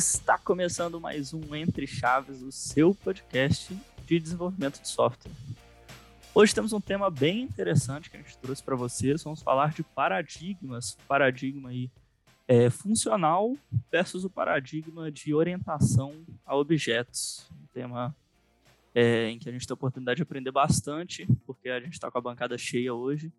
[0.00, 5.30] Está começando mais um Entre Chaves, o seu podcast de desenvolvimento de software.
[6.34, 9.22] Hoje temos um tema bem interessante que a gente trouxe para vocês.
[9.22, 11.90] Vamos falar de paradigmas, paradigma aí
[12.48, 13.54] é, funcional
[13.92, 17.46] versus o paradigma de orientação a objetos.
[17.52, 18.16] Um tema
[18.94, 22.10] é, em que a gente tem a oportunidade de aprender bastante, porque a gente está
[22.10, 23.30] com a bancada cheia hoje.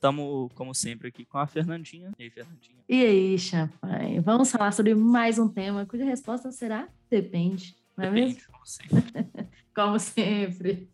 [0.00, 2.10] Estamos, como sempre, aqui com a Fernandinha.
[2.18, 2.82] E aí, Fernandinha?
[2.88, 4.18] E aí, champanhe?
[4.18, 8.50] Vamos falar sobre mais um tema cuja resposta será depende, não é Depende, mesmo?
[8.50, 9.00] como sempre.
[9.76, 10.90] Como sempre.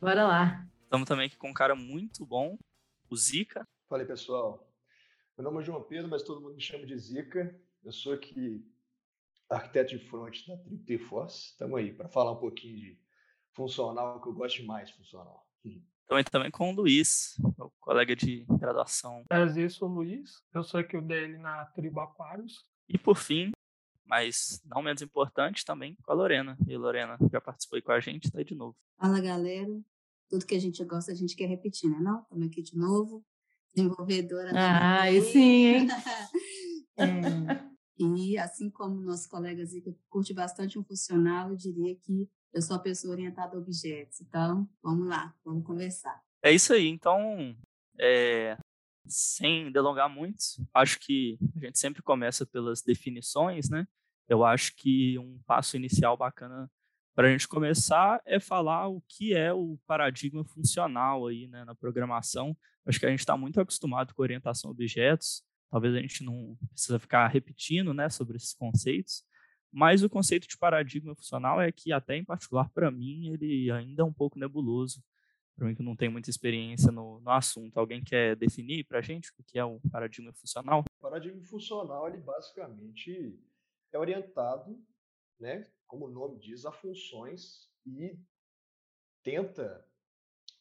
[0.00, 0.66] Bora lá.
[0.82, 2.58] Estamos também aqui com um cara muito bom,
[3.08, 3.64] o Zica.
[3.88, 4.68] Fala aí, pessoal.
[5.38, 7.56] Meu nome é João Pedro, mas todo mundo me chama de Zica.
[7.84, 8.68] Eu sou aqui
[9.48, 11.52] arquiteto de front da Triple Force.
[11.52, 12.98] Estamos aí para falar um pouquinho de
[13.52, 15.48] funcional, que eu gosto demais de funcional.
[16.10, 19.22] Também, também com o Luiz, meu colega de graduação.
[19.28, 20.42] Prazer, sou o Luiz.
[20.52, 22.66] Eu sou aqui o DL na Tribo Aquários.
[22.88, 23.52] E por fim,
[24.04, 26.58] mas não menos importante, também com a Lorena.
[26.66, 28.76] E Lorena já participou aí com a gente, tá aí de novo.
[28.98, 29.70] Fala, galera.
[30.28, 32.00] Tudo que a gente gosta, a gente quer repetir, né?
[32.00, 32.22] Não?
[32.22, 33.24] Estamos aqui de novo.
[33.72, 34.50] Desenvolvedora.
[34.52, 35.22] Ah, também.
[35.22, 35.88] sim, hein?
[36.98, 37.06] É,
[37.98, 42.76] e assim como nosso colega Zica curte bastante um funcional, eu diria que eu sou
[42.76, 44.20] a pessoa orientada a objetos.
[44.20, 46.22] Então, vamos lá, vamos conversar.
[46.42, 47.56] É isso aí, então,
[47.98, 48.56] é,
[49.06, 50.42] sem delongar muito,
[50.74, 53.86] acho que a gente sempre começa pelas definições, né?
[54.28, 56.70] Eu acho que um passo inicial bacana
[57.14, 61.74] para a gente começar é falar o que é o paradigma funcional aí, né, na
[61.74, 62.56] programação.
[62.86, 66.56] Acho que a gente está muito acostumado com orientação a objetos, talvez a gente não
[66.72, 69.24] precisa ficar repetindo, né, sobre esses conceitos,
[69.72, 74.02] mas o conceito de paradigma funcional é que, até em particular para mim, ele ainda
[74.02, 75.02] é um pouco nebuloso,
[75.54, 77.78] para mim que não tem muita experiência no, no assunto.
[77.78, 80.80] Alguém quer definir para a gente o que é um paradigma funcional?
[80.80, 83.38] O paradigma funcional, ele basicamente
[83.92, 84.78] é orientado,
[85.38, 88.18] né, como o nome diz, a funções e
[89.22, 89.84] tenta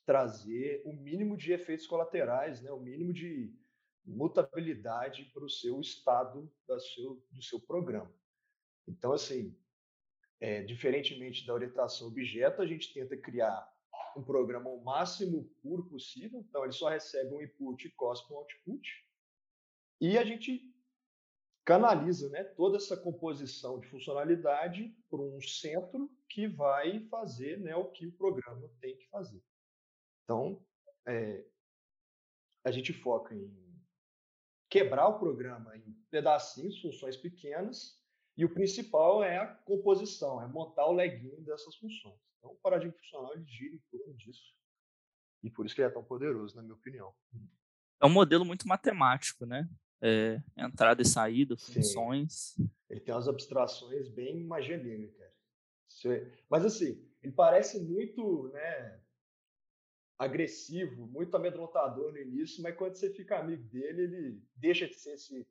[0.06, 3.54] trazer o mínimo de efeitos colaterais, né, o mínimo de
[4.04, 8.12] mutabilidade para o seu estado da seu, do seu programa.
[8.88, 9.56] Então, assim,
[10.40, 13.72] é, diferentemente da orientação objeto, a gente tenta criar
[14.16, 16.40] um programa o máximo puro possível.
[16.40, 19.06] Então, ele só recebe um input e cospe um output.
[20.02, 20.74] E a gente
[21.66, 27.92] canaliza né, toda essa composição de funcionalidade para um centro que vai fazer né, o
[27.92, 29.44] que o programa tem que fazer.
[30.24, 30.66] Então,
[31.08, 31.46] é,
[32.64, 33.70] a gente foca em
[34.70, 37.99] quebrar o programa em pedacinhos, funções pequenas,
[38.40, 42.18] e o principal é a composição, é montar o leguinho dessas funções.
[42.38, 44.56] Então, o paradigma funcional ele gira em torno disso.
[45.44, 47.14] E por isso que ele é tão poderoso, na minha opinião.
[48.02, 49.70] É um modelo muito matemático, né?
[50.02, 51.74] É, entrada e saída, Sim.
[51.74, 52.56] funções.
[52.90, 56.32] Ele tem umas abstrações bem negra, cara.
[56.50, 59.02] Mas assim, ele parece muito, né,
[60.18, 65.16] agressivo, muito amedrontador no início, mas quando você fica amigo dele, ele deixa de ser
[65.16, 65.46] esse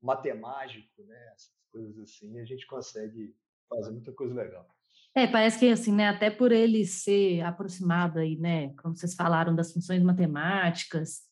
[0.00, 1.34] matemático, né,
[1.70, 3.34] coisas assim, a gente consegue
[3.68, 4.66] fazer muita coisa legal.
[5.14, 9.54] É, parece que assim, né, até por ele ser aproximado aí, né, como vocês falaram
[9.54, 11.22] das funções matemáticas,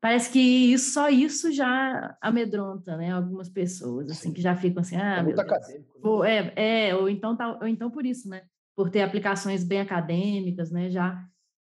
[0.00, 4.34] parece que isso, só isso já amedronta, né, algumas pessoas, assim, Sim.
[4.34, 5.46] que já ficam assim, ah, é muito Deus.
[5.50, 5.98] acadêmico.
[5.98, 6.00] né?
[6.02, 8.42] Ou, é, é, ou então tá, ou então por isso, né,
[8.74, 11.24] por ter aplicações bem acadêmicas, né, já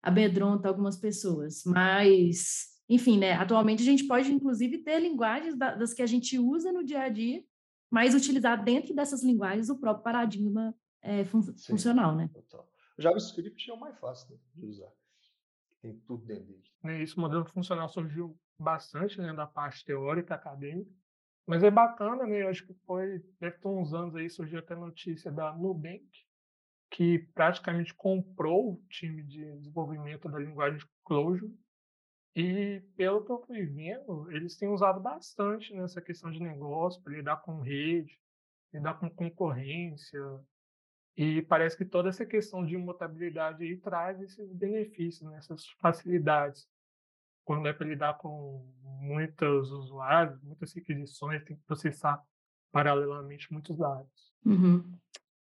[0.03, 5.93] amedronta algumas pessoas, mas enfim, né, atualmente a gente pode inclusive ter linguagens da- das
[5.95, 7.43] que a gente usa no dia a dia,
[7.95, 11.75] mas utilizar dentro dessas linguagens o próprio paradigma é, fun- Sim.
[11.75, 12.29] funcional, né?
[12.35, 12.69] Total.
[12.99, 14.91] O JavaScript é o mais fácil né, de usar.
[15.81, 16.65] Tem tudo dentro dele.
[16.83, 17.03] Né?
[17.05, 20.91] Esse modelo funcional surgiu bastante né, da parte teórica, acadêmica.
[21.47, 22.43] Mas é bacana, né?
[22.43, 26.05] Eu acho que foi, deve ter uns anos aí, surgiu até notícia da Nubank,
[26.91, 31.57] que praticamente comprou o time de desenvolvimento da linguagem de Clojure.
[32.37, 37.13] E, pelo que eu fui vendo, eles têm usado bastante nessa questão de negócio, para
[37.13, 38.19] lidar com rede,
[38.73, 40.21] lidar com concorrência.
[41.17, 46.69] E parece que toda essa questão de imutabilidade aí traz esses benefícios, né, essas facilidades.
[47.45, 52.21] Quando é para lidar com muitos usuários, muitas requisições, tem que processar
[52.73, 54.35] paralelamente muitos dados.
[54.45, 54.83] Uhum.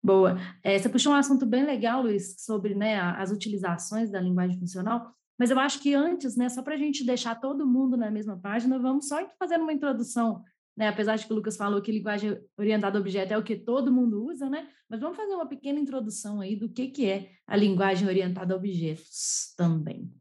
[0.03, 0.37] Boa.
[0.62, 5.15] É, você puxou um assunto bem legal, Luiz, sobre né, as utilizações da linguagem funcional,
[5.38, 8.38] mas eu acho que antes, né, só para a gente deixar todo mundo na mesma
[8.38, 10.43] página, vamos só fazer uma introdução,
[10.76, 13.56] né, apesar de que o Lucas falou que linguagem orientada a objeto é o que
[13.56, 17.31] todo mundo usa, né, mas vamos fazer uma pequena introdução aí do que, que é
[17.46, 20.12] a linguagem orientada a objetos também.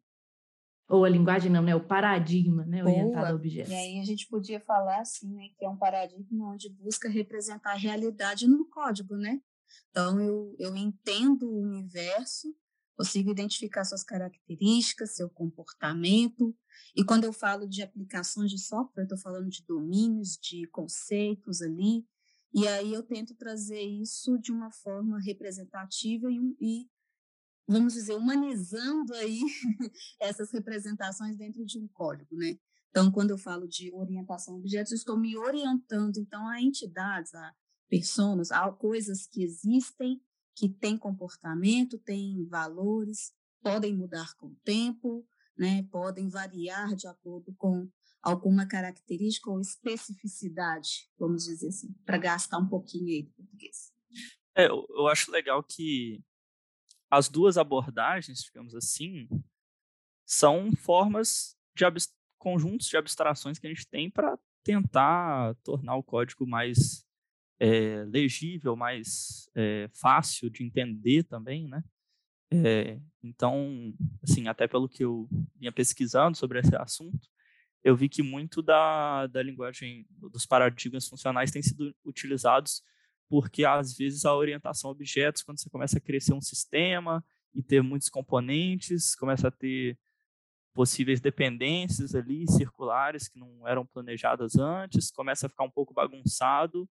[0.91, 1.73] Ou a linguagem não, né?
[1.73, 2.83] O paradigma, né?
[2.83, 3.71] Orientado a objetos.
[3.71, 5.47] E aí a gente podia falar assim, né?
[5.57, 9.39] Que é um paradigma onde busca representar a realidade no código, né?
[9.89, 12.53] Então eu, eu entendo o universo,
[13.01, 16.55] consigo identificar suas características, seu comportamento.
[16.95, 22.05] E quando eu falo de aplicações de software, estou falando de domínios, de conceitos ali.
[22.53, 26.89] E aí eu tento trazer isso de uma forma representativa e, e
[27.67, 29.39] vamos dizer, humanizando aí
[30.21, 32.59] essas representações dentro de um código, né?
[32.91, 37.33] Então, quando eu falo de orientação a objetos, eu estou me orientando, então, a entidades,
[37.33, 37.55] a
[37.89, 40.21] pessoas, a coisas que existem,
[40.55, 45.25] que têm comportamento, têm valores, podem mudar com o tempo,
[45.57, 45.83] né?
[45.91, 47.89] Podem variar de acordo com
[48.21, 53.91] alguma característica ou especificidade, vamos dizer assim, para gastar um pouquinho aí do português.
[54.55, 56.23] É, eu, eu acho legal que
[57.09, 59.27] as duas abordagens, digamos assim,
[60.25, 61.85] são formas de
[62.37, 67.05] conjuntos de abstrações que a gente tem para tentar tornar o código mais
[67.61, 71.83] é, legível, mais é, fácil de entender também, né?
[72.51, 73.93] É, então,
[74.23, 77.29] assim, até pelo que eu vinha pesquisando sobre esse assunto,
[77.83, 82.81] eu vi que muito da, da linguagem, dos paradigmas funcionais têm sido utilizados
[83.29, 87.23] porque às vezes a orientação a objetos, quando você começa a crescer um sistema
[87.53, 89.97] e ter muitos componentes, começa a ter
[90.73, 96.89] possíveis dependências ali circulares que não eram planejadas antes, começa a ficar um pouco bagunçado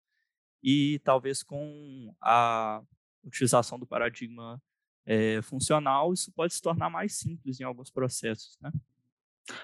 [0.62, 2.82] e talvez com a
[3.24, 4.60] utilização do paradigma
[5.06, 8.70] é, funcional isso pode se tornar mais simples em alguns processos, né?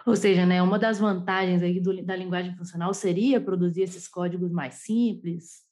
[0.06, 4.50] Ou seja, né, uma das vantagens aí do, da linguagem funcional seria produzir esses códigos
[4.50, 5.62] mais simples,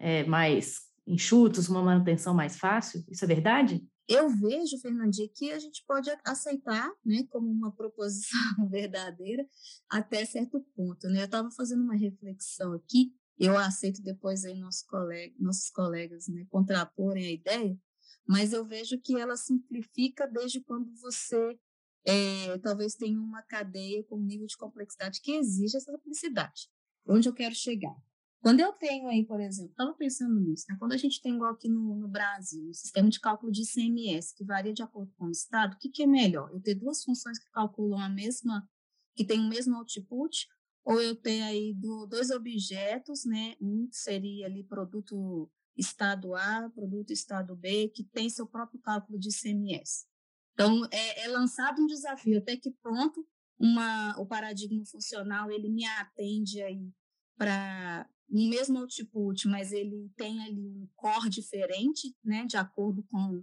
[0.00, 3.04] é, mais enxutos, uma manutenção mais fácil?
[3.08, 3.86] Isso é verdade?
[4.08, 9.46] Eu vejo, Fernandinha, que a gente pode aceitar né, como uma proposição verdadeira
[9.88, 11.08] até certo ponto.
[11.08, 11.20] Né?
[11.20, 16.46] Eu estava fazendo uma reflexão aqui, eu aceito depois aí nossos colegas, nossos colegas né,
[16.50, 17.78] contraporem a ideia,
[18.26, 21.58] mas eu vejo que ela simplifica desde quando você
[22.04, 26.68] é, talvez tenha uma cadeia com um nível de complexidade que exige essa simplicidade.
[27.06, 27.96] Onde eu quero chegar?
[28.40, 30.76] Quando eu tenho aí, por exemplo, estava pensando nisso, né?
[30.76, 34.34] quando a gente tem igual aqui no, no Brasil, o sistema de cálculo de ICMS,
[34.34, 36.50] que varia de acordo com o estado, o que, que é melhor?
[36.52, 38.68] Eu ter duas funções que calculam a mesma,
[39.14, 40.48] que tem o mesmo output,
[40.84, 43.54] ou eu ter aí do, dois objetos, né?
[43.60, 49.28] Um seria ali produto estado A, produto estado B, que tem seu próprio cálculo de
[49.28, 50.06] ICMS.
[50.52, 53.26] Então, é, é lançado um desafio, até que ponto
[53.58, 56.92] uma, o paradigma funcional ele me atende aí
[57.36, 63.42] para o mesmo output, mas ele tem ali um core diferente, né, de acordo com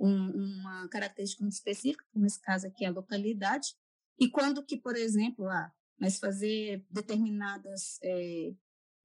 [0.00, 3.74] um, uma característica muito específica, nesse caso aqui é a localidade,
[4.18, 8.54] e quando que, por exemplo, ah, mas fazer determinadas, é,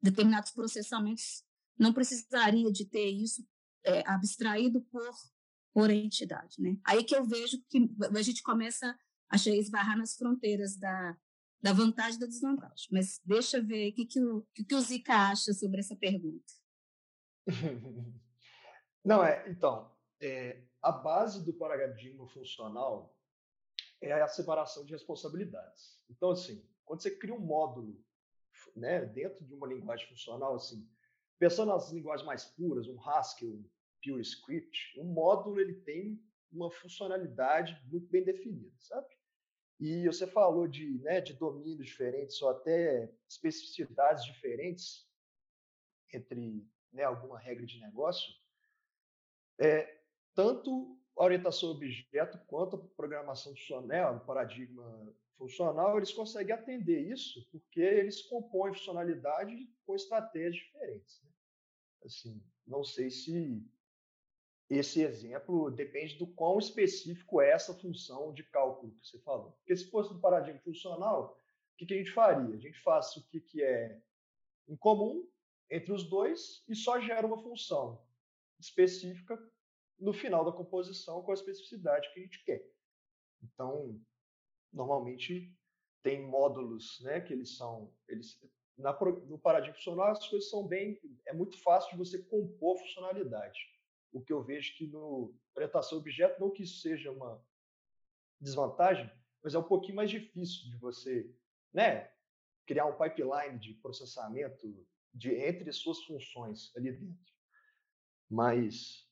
[0.02, 1.44] determinados processamentos
[1.78, 3.46] não precisaria de ter isso
[3.84, 5.12] é, abstraído por,
[5.74, 6.78] por entidade, né?
[6.86, 8.98] Aí que eu vejo que a gente começa
[9.30, 11.18] a esbarrar nas fronteiras da,
[11.62, 12.88] da vantagem e da desvantagem.
[12.92, 15.96] Mas deixa eu ver o que, que, o, que, que o Zica acha sobre essa
[15.96, 16.54] pergunta.
[19.04, 19.92] Não, é, então,
[20.22, 23.18] é, a base do paradigma funcional
[24.02, 25.98] é a separação de responsabilidades.
[26.10, 28.04] Então, assim, quando você cria um módulo
[28.76, 30.88] né, dentro de uma linguagem funcional, assim,
[31.40, 33.70] pensando nas linguagens mais puras, um Haskell, um
[34.04, 36.22] PureScript, um módulo ele tem
[36.52, 39.08] uma funcionalidade muito bem definida, sabe?
[39.80, 45.10] E você falou de, né, de domínios diferentes ou até especificidades diferentes
[46.14, 48.34] entre né, alguma regra de negócio.
[49.60, 50.02] É,
[50.36, 57.48] tanto a orientação objeto quanto a programação funcional, o paradigma funcional, eles conseguem atender isso
[57.52, 61.22] porque eles compõem funcionalidade com estratégias diferentes.
[61.22, 61.30] Né?
[62.06, 63.66] Assim, não sei se
[64.70, 69.52] esse exemplo depende do quão específico é essa função de cálculo que você falou.
[69.52, 71.38] Porque se fosse um paradigma funcional,
[71.74, 72.56] o que, a gente faria?
[72.56, 74.02] A gente faz o que é
[74.68, 75.28] em comum
[75.70, 78.02] entre os dois e só gera uma função
[78.60, 79.38] específica
[80.00, 82.66] no final da composição com a especificidade que a gente quer.
[83.42, 84.00] Então,
[84.74, 85.56] normalmente
[86.02, 88.38] tem módulos, né, que eles são, eles
[88.78, 88.92] na,
[89.28, 93.60] no paradigma funcional as coisas são bem, é muito fácil de você compor funcionalidade
[94.14, 97.44] o que eu vejo que no orientação objeto, não que isso seja uma
[98.40, 99.12] desvantagem,
[99.44, 101.36] mas é um pouquinho mais difícil de você
[101.74, 102.12] né,
[102.66, 107.34] criar um pipeline de processamento de entre suas funções ali dentro.
[108.30, 109.08] Mas,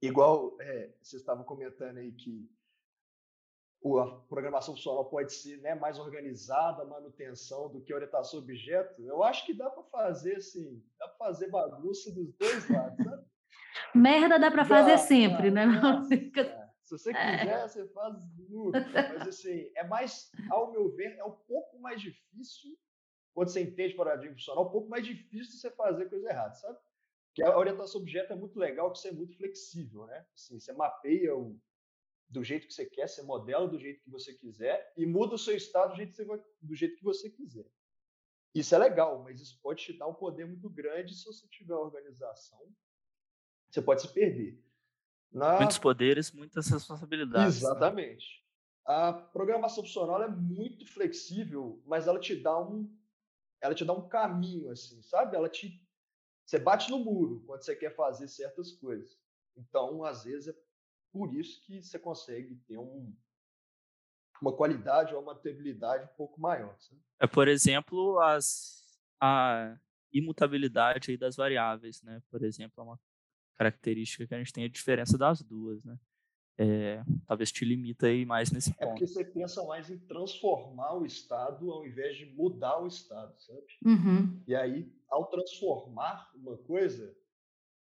[0.00, 2.48] igual é, vocês estavam comentando aí que
[3.82, 9.46] a programação funcional pode ser né, mais organizada, manutenção do que orientação objeto, eu acho
[9.46, 13.24] que dá para fazer assim, dá para fazer bagunça dos dois lados, sabe?
[13.94, 15.66] Merda dá para fazer sempre, né?
[16.82, 17.38] Se você é.
[17.38, 17.68] quiser, é.
[17.68, 18.72] você faz tudo.
[18.72, 22.76] Mas assim, é mais, ao meu ver, é um pouco mais difícil,
[23.32, 26.78] quando você entende paradigma funcional, um pouco mais difícil você fazer coisa errada, sabe?
[27.28, 30.26] Porque a orientação objeto é muito legal, que você é muito flexível, né?
[30.34, 31.56] Assim, você mapeia o,
[32.30, 35.38] do jeito que você quer, você modela do jeito que você quiser e muda o
[35.38, 37.66] seu estado do jeito que você, do jeito que você quiser.
[38.54, 41.74] Isso é legal, mas isso pode te dar um poder muito grande se você tiver
[41.74, 42.60] organização.
[43.68, 44.62] Você pode se perder.
[45.30, 45.58] Na...
[45.58, 47.62] Muitos poderes, muitas responsabilidades.
[47.62, 47.68] Né?
[47.68, 48.26] Exatamente.
[48.26, 48.94] Né?
[48.94, 52.92] A programação funcional é muito flexível, mas ela te dá um,
[53.60, 55.36] ela te dá um caminho assim, sabe?
[55.36, 55.80] Ela te,
[56.44, 59.16] você bate no muro quando você quer fazer certas coisas.
[59.56, 60.69] Então, às vezes é
[61.12, 63.14] por isso que você consegue ter um,
[64.40, 66.76] uma qualidade ou uma mutabilidade um pouco maior.
[66.78, 67.00] Sabe?
[67.20, 69.76] É, por exemplo, as, a
[70.12, 72.22] imutabilidade das variáveis, né?
[72.30, 73.00] Por exemplo, é uma
[73.56, 75.98] característica que a gente tem a diferença das duas, né?
[76.62, 78.82] É, talvez te limita aí mais nesse ponto.
[78.82, 83.34] É porque você pensa mais em transformar o estado ao invés de mudar o estado,
[83.40, 83.62] sabe?
[83.82, 84.42] Uhum.
[84.46, 87.16] E aí, ao transformar uma coisa,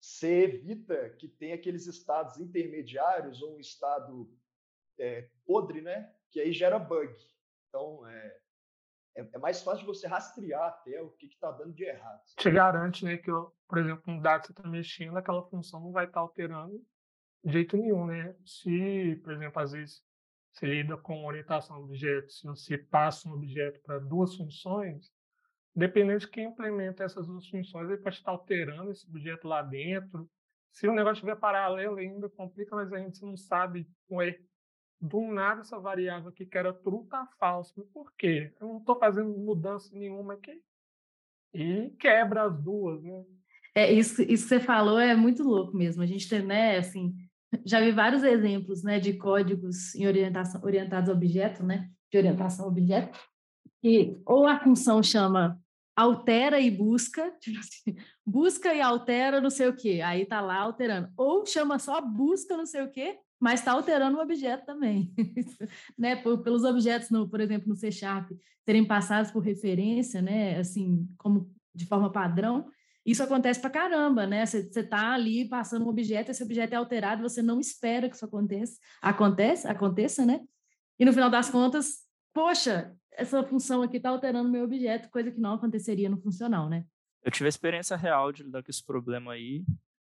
[0.01, 4.36] você evita que tenha aqueles estados intermediários ou um estado
[5.00, 6.12] é, podre, né?
[6.31, 7.15] Que aí gera bug.
[7.70, 8.38] Então, é,
[9.15, 12.22] é, é, mais fácil você rastrear até o que está dando de errado.
[12.36, 13.31] Te garante, né, que,
[13.67, 16.84] por exemplo, um dado que você está mexendo, aquela função não vai estar tá alterando
[17.43, 18.36] de jeito nenhum, né?
[18.46, 20.03] Se, por exemplo, às vezes
[20.51, 25.12] você lida com orientação a objetos, se você passa um objeto para duas funções,
[25.75, 30.30] dependendo de quem implementa essas duas funções, ele pode estar alterando esse objeto lá dentro.
[30.72, 34.40] Se o negócio estiver paralelo ainda, complica, mas a gente não sabe, ué,
[35.00, 37.84] do nada essa variável aqui que era true tá falso.
[37.94, 38.54] Por quê?
[38.60, 40.62] Eu não estou fazendo mudança nenhuma aqui.
[41.54, 43.24] E quebra as duas, né?
[43.74, 46.04] É, isso, isso que você falou é muito louco mesmo.
[46.04, 47.16] A gente tem, né, assim,
[47.66, 52.66] já vi vários exemplos, né, de códigos em orientação, orientados a objeto, né, de orientação
[52.66, 53.18] a objeto,
[53.82, 55.61] que ou a função chama
[55.95, 57.95] altera e busca, tipo assim,
[58.25, 62.55] busca e altera não sei o quê, aí tá lá alterando, ou chama só busca
[62.57, 65.12] não sei o quê, mas está alterando o objeto também,
[65.98, 66.15] né?
[66.15, 68.29] Pelos objetos, no, por exemplo, no C Sharp,
[68.63, 70.60] serem passados por referência, né?
[70.60, 72.69] Assim, como de forma padrão,
[73.03, 74.45] isso acontece para caramba, né?
[74.45, 78.25] Você está ali passando um objeto, esse objeto é alterado, você não espera que isso
[78.25, 80.41] aconteça, acontece, aconteça, né?
[81.00, 85.39] E no final das contas, poxa, essa função aqui está alterando meu objeto, coisa que
[85.39, 86.86] não aconteceria no funcional, né?
[87.24, 89.63] Eu tive a experiência real de lidar com esse problema aí,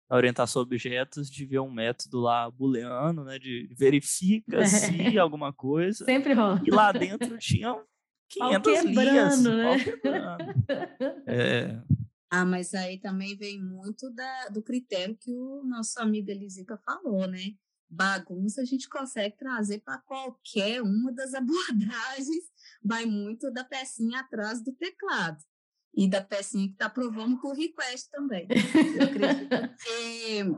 [0.10, 5.54] a orientação a objetos de ver um método lá booleano, né, de verifica se alguma
[5.54, 6.06] coisa.
[6.06, 6.62] Sempre rola.
[6.66, 7.84] E lá dentro tinham
[8.30, 9.44] 500 linhas.
[9.44, 9.78] Né?
[11.28, 11.82] É.
[12.32, 17.28] Ah, mas aí também vem muito da, do critério que o nosso amigo Elisica falou,
[17.28, 17.56] né?
[17.90, 22.46] Bagunça a gente consegue trazer para qualquer uma das abordagens,
[22.84, 25.44] vai muito da pecinha atrás do teclado
[25.96, 28.48] e da pecinha que está provando por request também.
[28.96, 30.56] Eu acredito que,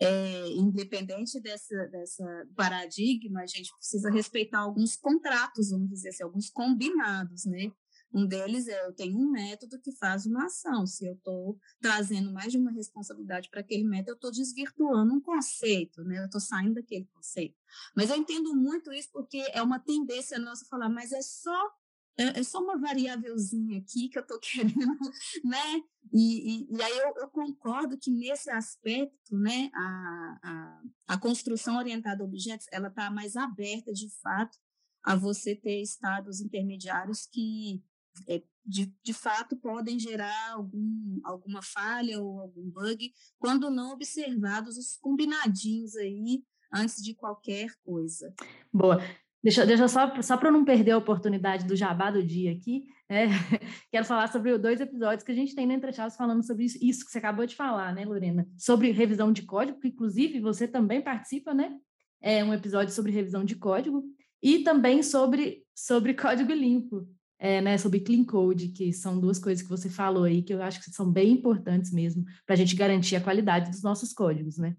[0.00, 6.50] é, independente dessa, dessa paradigma, a gente precisa respeitar alguns contratos, vamos dizer assim, alguns
[6.50, 7.72] combinados, né?
[8.12, 10.86] Um deles é eu tenho um método que faz uma ação.
[10.86, 15.20] Se eu estou trazendo mais de uma responsabilidade para aquele método, eu estou desvirtuando um
[15.20, 16.20] conceito, né?
[16.20, 17.56] Eu estou saindo daquele conceito.
[17.94, 21.70] Mas eu entendo muito isso porque é uma tendência nossa falar, mas é só
[22.18, 24.98] é, é só uma variávelzinha aqui que eu estou querendo,
[25.44, 25.82] né?
[26.12, 30.82] E, e, e aí eu, eu, concordo que nesse aspecto, né, a, a,
[31.14, 34.58] a construção orientada a objetos, ela está mais aberta, de fato,
[35.04, 37.82] a você ter estados intermediários que,
[38.26, 44.76] é, de, de fato, podem gerar algum, alguma falha ou algum bug, quando não observados
[44.76, 48.34] os combinadinhos aí antes de qualquer coisa.
[48.72, 49.02] Boa.
[49.42, 53.26] Deixa, deixa só, só para não perder a oportunidade do jabá do dia aqui, é,
[53.90, 56.78] quero falar sobre dois episódios que a gente tem no Entre Chaves falando sobre isso,
[56.82, 58.46] isso, que você acabou de falar, né, Lorena?
[58.56, 61.74] Sobre revisão de código, que inclusive você também participa, né?
[62.20, 64.04] É um episódio sobre revisão de código
[64.42, 67.08] e também sobre, sobre código limpo,
[67.38, 70.60] é, né, sobre clean code, que são duas coisas que você falou aí, que eu
[70.60, 74.58] acho que são bem importantes mesmo para a gente garantir a qualidade dos nossos códigos,
[74.58, 74.76] né?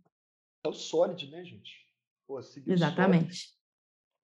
[0.64, 1.72] É o Solid, né, gente?
[2.28, 3.58] Pô, Exatamente.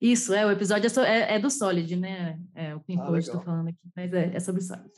[0.01, 2.37] Isso, é, o episódio é, é, é do Solid, né?
[2.53, 4.91] É o que ah, estou falando aqui, mas é, é sobre Solid.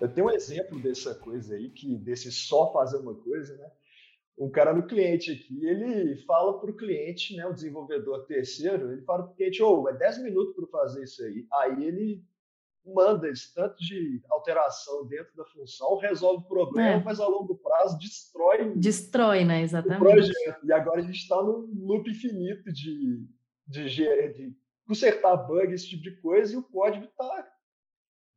[0.00, 3.70] Eu tenho um exemplo dessa coisa aí, que desse só fazer uma coisa, né?
[4.38, 9.02] Um cara no cliente aqui, ele fala para o cliente, né, o desenvolvedor terceiro, ele
[9.02, 11.46] fala para o cliente, ô, oh, é 10 minutos para fazer isso aí.
[11.52, 12.24] Aí ele
[12.84, 17.04] manda esse tanto de alteração dentro da função, resolve o problema, é.
[17.04, 18.74] mas a longo prazo destrói.
[18.74, 19.62] Destrói, né?
[19.62, 20.02] Exatamente.
[20.02, 20.66] O projeto.
[20.66, 23.24] E agora a gente está num loop infinito de,
[23.66, 27.48] de, de, consertar bug, esse tipo de coisa, e o código está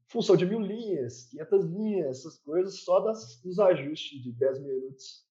[0.08, 5.25] função de mil linhas, 500 linhas, essas coisas, só das, dos ajustes de 10 minutos.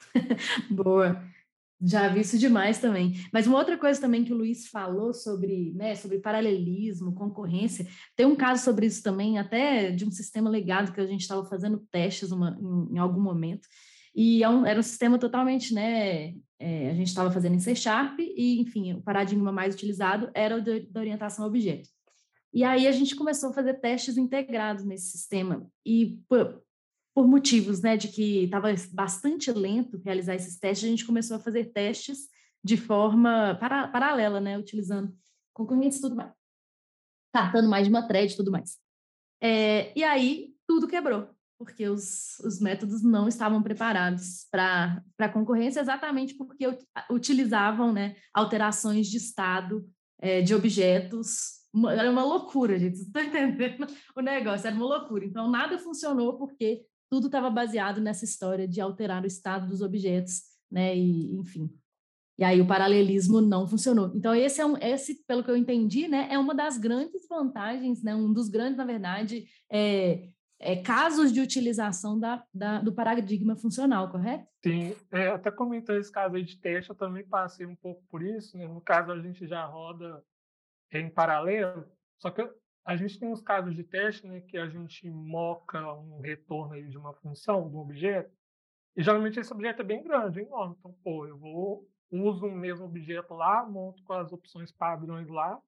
[0.70, 1.22] Boa.
[1.80, 3.14] Já vi isso demais também.
[3.32, 7.86] Mas uma outra coisa também que o Luiz falou sobre, né, sobre paralelismo, concorrência,
[8.16, 11.44] tem um caso sobre isso também, até de um sistema legado que a gente estava
[11.44, 13.68] fazendo testes uma, em, em, algum momento.
[14.14, 16.34] E é um, era um sistema totalmente, né?
[16.58, 20.56] É, a gente estava fazendo em C Sharp, e, enfim, o paradigma mais utilizado era
[20.56, 21.90] o da orientação a objeto.
[22.54, 25.66] E aí a gente começou a fazer testes integrados nesse sistema.
[25.84, 26.62] E por,
[27.16, 31.40] por motivos né, de que estava bastante lento realizar esses testes, a gente começou a
[31.40, 32.28] fazer testes
[32.62, 35.16] de forma para, paralela, né, utilizando
[35.54, 36.30] concorrentes e tudo mais,
[37.32, 38.76] cartando mais de uma thread e tudo mais.
[39.40, 45.80] É, e aí tudo quebrou, porque os, os métodos não estavam preparados para a concorrência,
[45.80, 46.66] exatamente porque
[47.10, 49.88] utilizavam né, alterações de estado
[50.20, 51.64] é, de objetos.
[51.90, 52.98] Era uma loucura, gente.
[53.00, 54.66] Vocês estão entendendo o negócio?
[54.66, 55.24] Era uma loucura.
[55.24, 60.42] Então, nada funcionou porque tudo estava baseado nessa história de alterar o estado dos objetos,
[60.70, 60.96] né?
[60.96, 61.70] E, enfim.
[62.38, 64.12] E aí o paralelismo não funcionou.
[64.14, 68.02] Então esse é um, esse, pelo que eu entendi, né, é uma das grandes vantagens,
[68.02, 68.14] né?
[68.14, 74.10] Um dos grandes, na verdade, é, é casos de utilização da, da, do paradigma funcional,
[74.10, 74.46] correto?
[74.62, 78.22] Sim, é, até comentando esse caso aí de teste, eu também passei um pouco por
[78.22, 78.56] isso.
[78.58, 78.66] Né?
[78.68, 80.22] No caso, a gente já roda
[80.92, 81.86] em paralelo,
[82.18, 82.46] só que
[82.86, 86.88] a gente tem uns casos de teste, né, que a gente moca um retorno aí
[86.88, 88.32] de uma função, do objeto,
[88.96, 90.76] e geralmente esse objeto é bem grande, enorme.
[90.78, 95.60] Então, pô, eu vou uso o mesmo objeto lá, monto com as opções padrões lá,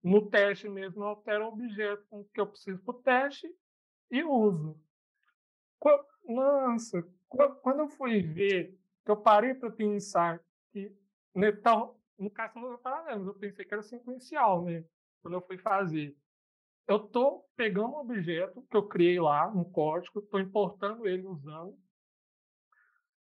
[0.00, 3.52] no teste mesmo eu altero o objeto com que eu preciso para o teste
[4.08, 4.80] e uso.
[6.24, 10.40] Nossa, quando eu fui ver, que eu parei para pensar
[10.72, 10.94] que
[11.34, 12.56] né, tal, no caso
[13.08, 14.84] eu pensei que era sequencial, né?
[15.20, 16.16] Quando eu fui fazer
[16.88, 21.78] eu estou pegando um objeto que eu criei lá, um código, estou importando ele usando,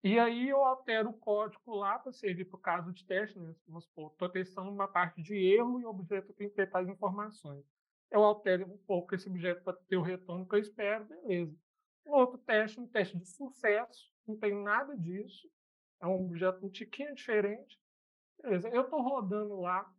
[0.04, 3.54] e aí eu altero o código lá para servir para o caso de teste, né?
[3.78, 7.64] Estou testando uma parte de erro e o objeto tem que ter tais informações.
[8.10, 11.56] Eu altero um pouco esse objeto para ter o retorno que eu espero, beleza.
[12.04, 15.50] Um outro teste, um teste de sucesso, não tem nada disso,
[16.02, 17.80] é um objeto um tiquinho diferente,
[18.42, 18.68] beleza.
[18.68, 19.90] Eu estou rodando lá,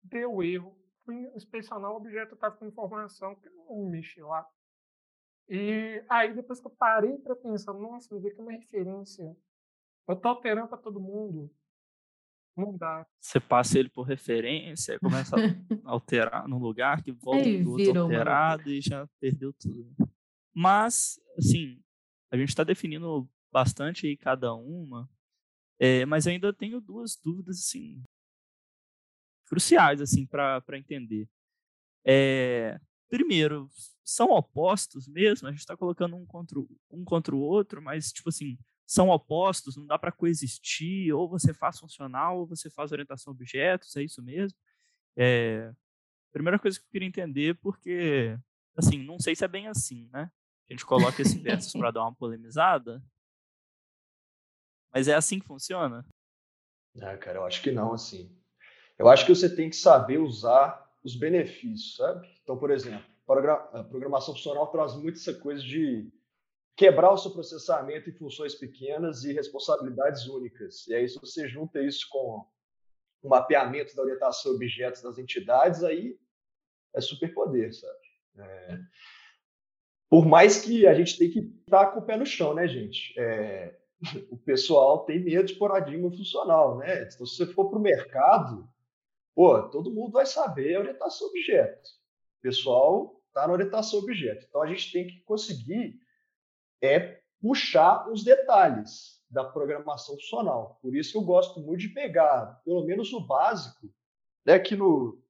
[0.00, 0.78] deu erro,
[1.12, 4.46] inspecionar o objeto estava com informação que não mexe lá.
[5.48, 9.36] E aí, depois que eu parei para pensar, nossa, eu vi que é uma referência.
[10.06, 11.50] Eu tô alterando para todo mundo.
[12.56, 13.06] Não dá.
[13.20, 18.68] Você passa ele por referência, começa a alterar no lugar que volta do outro alterado
[18.68, 19.94] e já perdeu tudo.
[20.52, 21.80] Mas, assim,
[22.32, 25.08] a gente está definindo bastante aí cada uma,
[25.78, 28.02] é, mas ainda tenho duas dúvidas, assim,
[29.48, 31.28] cruciais assim para entender.
[32.04, 33.68] É, primeiro,
[34.04, 36.58] são opostos mesmo, a gente está colocando um contra,
[36.90, 41.52] um contra o outro, mas tipo assim, são opostos, não dá para coexistir, ou você
[41.52, 44.58] faz funcional, ou você faz orientação a objetos, é isso mesmo.
[45.16, 45.72] É,
[46.32, 48.38] primeira coisa que eu queria entender, porque
[48.76, 50.30] assim, não sei se é bem assim, né?
[50.70, 53.02] A gente coloca esse versus para dar uma polemizada,
[54.92, 56.06] mas é assim que funciona?
[57.00, 58.34] Ah, cara, eu acho que não, assim.
[58.98, 62.28] Eu acho que você tem que saber usar os benefícios, sabe?
[62.42, 66.10] Então, por exemplo, a programação funcional traz muito essa coisa de
[66.74, 70.86] quebrar o seu processamento em funções pequenas e responsabilidades únicas.
[70.88, 72.44] E aí, se você junta isso com
[73.22, 76.18] o mapeamento da orientação a objetos das entidades, aí
[76.94, 77.98] é superpoder, sabe?
[78.38, 78.78] É...
[80.08, 83.14] Por mais que a gente tem que estar com o pé no chão, né, gente?
[83.18, 83.76] É...
[84.30, 87.02] O pessoal tem medo de paradigma funcional, né?
[87.02, 88.68] Então, se você for para o mercado,
[89.38, 91.90] Pô, todo mundo vai saber a orientação objeto.
[92.38, 94.44] O pessoal está na orientação objeto.
[94.48, 95.96] Então a gente tem que conseguir
[96.82, 100.80] é puxar os detalhes da programação funcional.
[100.82, 103.88] Por isso eu gosto muito de pegar, pelo menos o básico,
[104.44, 105.22] né, que no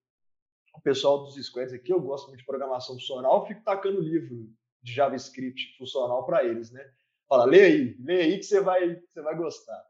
[0.75, 4.49] o pessoal dos squads aqui, eu gosto muito de programação funcional, fico tacando livro
[4.83, 6.91] de JavaScript funcional para eles, né?
[7.29, 9.85] Fala, lê aí, lê aí que você vai, você vai gostar.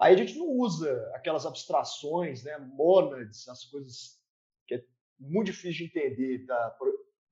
[0.00, 4.20] Aí a gente não usa aquelas abstrações, né, monads, as coisas
[4.66, 4.84] que é
[5.18, 6.76] muito difícil de entender da,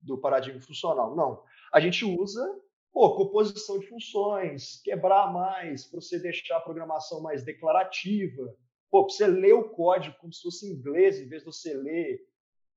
[0.01, 1.15] do paradigma funcional.
[1.15, 1.43] Não.
[1.71, 2.43] a gente usa
[2.95, 8.55] pô, composição de funções, quebrar mais, para você deixar a programação mais declarativa,
[8.89, 12.25] pô, você ler o código como se fosse inglês, em vez de você ler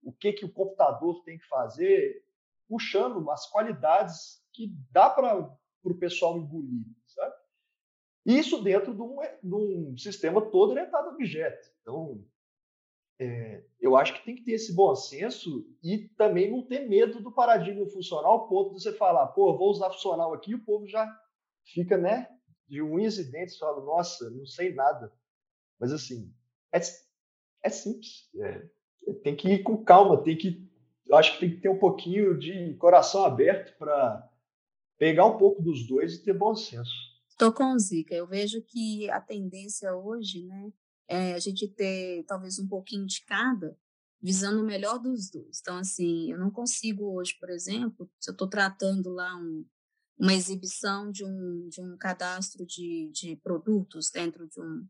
[0.03, 2.25] o que, que o computador tem que fazer,
[2.69, 6.98] puxando as qualidades que dá para o pessoal engolir?
[8.29, 11.67] Isso dentro de um, de um sistema todo orientado a objeto.
[11.81, 12.23] Então,
[13.19, 17.23] é, eu acho que tem que ter esse bom senso e também não ter medo
[17.23, 20.63] do paradigma funcional, ao ponto de você falar, pô, vou usar funcional aqui, e o
[20.63, 21.11] povo já
[21.65, 22.29] fica, né,
[22.69, 25.11] de unhas e dentes, fala, nossa, não sei nada.
[25.81, 26.31] Mas, assim,
[26.71, 26.81] é,
[27.63, 28.29] é simples.
[28.37, 28.69] É,
[29.23, 30.69] tem que ir com calma, tem que.
[31.07, 34.31] Eu acho que tem que ter um pouquinho de coração aberto para
[34.99, 37.08] pegar um pouco dos dois e ter bom senso.
[37.39, 38.13] Estou com o Zica.
[38.13, 40.73] Eu vejo que a tendência hoje, né,
[41.07, 43.79] é a gente ter talvez um pouquinho de cada,
[44.21, 45.61] visando o melhor dos dois.
[45.61, 49.65] Então, assim, eu não consigo hoje, por exemplo, se eu estou tratando lá um,
[50.19, 54.85] uma exibição de um, de um cadastro de, de produtos dentro de um,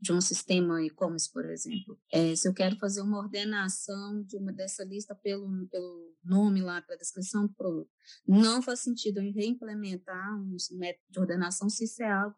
[0.00, 1.98] de um sistema e-commerce, por exemplo.
[2.10, 6.80] É, se eu quero fazer uma ordenação de uma dessa lista pelo, pelo nome lá,
[6.80, 7.90] pela descrição do produto,
[8.26, 12.36] não faz sentido eu reimplementar um método de ordenação se isso é algo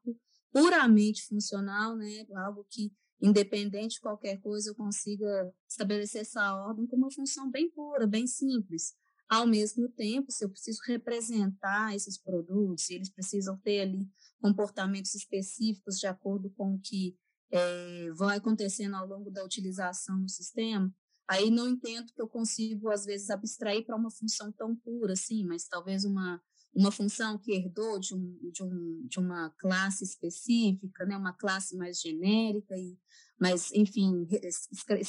[0.53, 2.27] puramente funcional, né?
[2.35, 7.70] algo que independente de qualquer coisa, eu consiga estabelecer essa ordem com uma função bem
[7.70, 8.94] pura, bem simples.
[9.29, 15.98] Ao mesmo tempo, se eu preciso representar esses produtos, eles precisam ter ali comportamentos específicos
[15.98, 17.16] de acordo com o que
[17.53, 20.93] é, vai acontecendo ao longo da utilização no sistema,
[21.29, 25.45] aí não entendo que eu consigo, às vezes, abstrair para uma função tão pura assim,
[25.45, 26.43] mas talvez uma
[26.75, 31.77] uma função que herdou de, um, de, um, de uma classe específica, né, uma classe
[31.77, 32.99] mais genérica, e,
[33.38, 34.27] mas, enfim,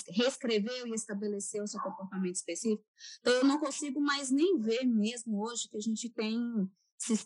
[0.10, 2.84] reescreveu e estabeleceu seu comportamento específico.
[3.21, 6.69] Então, eu não consigo mais nem ver mesmo hoje que a gente tem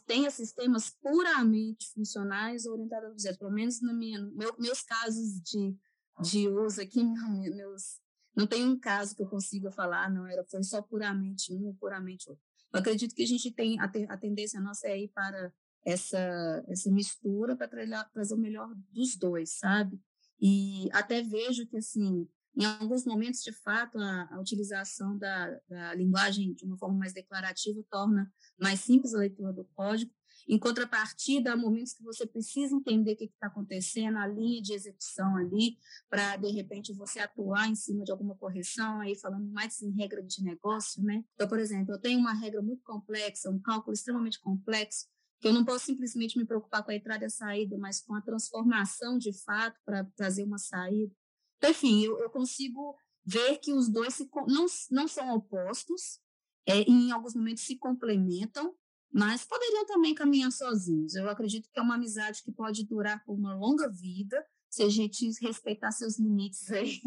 [0.05, 5.75] tenha sistemas puramente funcionais orientados a objetos, pelo menos no minha, meu, meus casos de,
[6.21, 7.03] de uso aqui,
[7.55, 7.99] meus,
[8.35, 11.75] não tem um caso que eu consiga falar, não, era, foi só puramente um ou
[11.75, 12.43] puramente outro.
[12.73, 15.53] Eu acredito que a gente tem, a, a tendência nossa é ir para
[15.85, 17.69] essa, essa mistura para
[18.13, 19.99] trazer o melhor dos dois, sabe?
[20.39, 25.93] E até vejo que, assim, em alguns momentos, de fato, a, a utilização da, da,
[25.93, 30.11] linguagem de uma forma mais declarativa torna mais simples a leitura do código.
[30.49, 34.73] Em contrapartida, há momentos que você precisa entender o que está acontecendo, a linha de
[34.73, 35.77] execução ali,
[36.09, 40.23] para, de repente, você atuar em cima de alguma correção, aí falando mais em regra
[40.23, 41.23] de negócio, né?
[41.35, 45.05] Então, por exemplo, eu tenho uma regra muito complexa, um cálculo extremamente complexo,
[45.39, 48.15] que eu não posso simplesmente me preocupar com a entrada e a saída, mas com
[48.15, 51.13] a transformação de fato para trazer uma saída.
[51.57, 56.19] Então, enfim, eu, eu consigo ver que os dois se, não, não são opostos,
[56.65, 58.75] é, em alguns momentos se complementam,
[59.11, 61.15] mas poderiam também caminhar sozinhos.
[61.15, 64.89] Eu acredito que é uma amizade que pode durar por uma longa vida, se a
[64.89, 66.99] gente respeitar seus limites aí,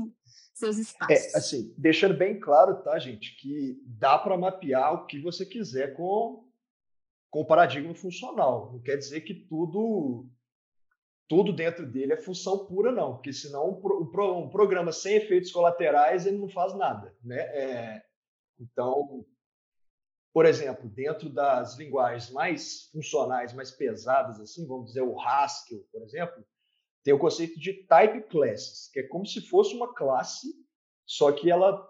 [0.54, 1.34] seus é, espaços.
[1.34, 5.94] É, assim, deixando bem claro, tá, gente, que dá para mapear o que você quiser
[5.94, 6.48] com,
[7.30, 8.72] com o paradigma funcional.
[8.72, 10.28] Não quer dizer que tudo
[11.30, 16.26] tudo dentro dele é função pura, não, porque senão um, pro, programa sem efeitos colaterais
[16.26, 17.38] ele não faz nada, né?
[17.38, 18.02] É,
[18.58, 19.24] então,
[20.34, 26.02] por exemplo, dentro das linguagens mais funcionais, mais pesadas, assim, vamos dizer o Haskell, por
[26.02, 26.44] exemplo,
[27.04, 30.48] tem o conceito de type classes, que é como se fosse uma classe,
[31.06, 31.88] só que ela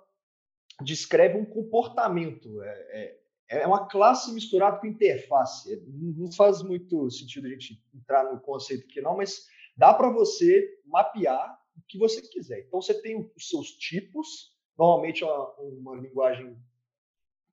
[0.83, 2.63] descreve um comportamento.
[2.63, 3.20] É, é,
[3.59, 5.73] é uma classe misturada com interface.
[5.73, 10.11] É, não faz muito sentido a gente entrar no conceito aqui, não, mas dá para
[10.11, 12.61] você mapear o que você quiser.
[12.61, 16.57] Então, você tem os seus tipos, normalmente é uma, uma linguagem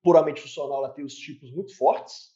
[0.08, 2.34] puramente funcional ela tem os tipos muito fortes.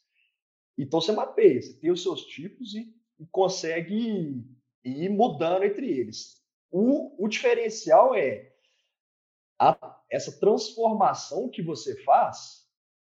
[0.77, 4.43] Então você mapeia, você tem os seus tipos e, e consegue
[4.83, 6.41] ir mudando entre eles.
[6.69, 8.51] O, o diferencial é
[9.57, 12.60] a, essa transformação que você faz,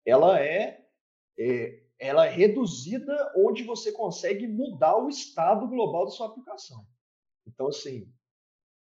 [0.06, 0.86] ela é,
[1.36, 6.86] é, ela é reduzida onde você consegue mudar o estado global da sua aplicação.
[7.46, 8.08] Então, assim,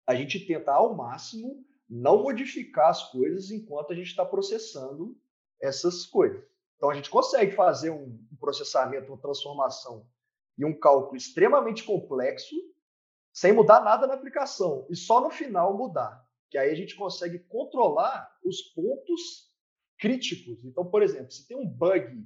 [0.06, 5.18] a gente tenta ao máximo não modificar as coisas enquanto a gente está processando
[5.62, 6.44] essas coisas.
[6.76, 10.06] Então, a gente consegue fazer um processamento, uma transformação
[10.58, 12.56] e um cálculo extremamente complexo
[13.32, 16.26] sem mudar nada na aplicação e só no final mudar.
[16.50, 19.54] Que aí a gente consegue controlar os pontos
[19.98, 20.64] críticos.
[20.64, 22.26] Então, por exemplo, se tem um bug,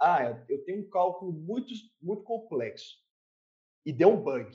[0.00, 2.98] ah, eu tenho um cálculo muito, muito complexo
[3.84, 4.50] e deu um bug.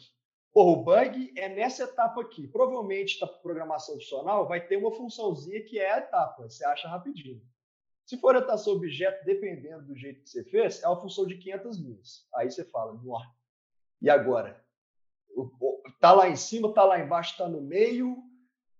[0.53, 2.47] Pô, o bug é nessa etapa aqui.
[2.47, 7.41] Provavelmente, na programação funcional, vai ter uma funçãozinha que é a etapa, você acha rapidinho.
[8.05, 11.77] Se for orientação objeto, dependendo do jeito que você fez, é uma função de 500
[11.79, 12.27] linhas.
[12.35, 12.97] Aí você fala,
[14.01, 14.63] e agora?
[15.99, 18.23] Tá lá em cima, tá lá embaixo, tá no meio,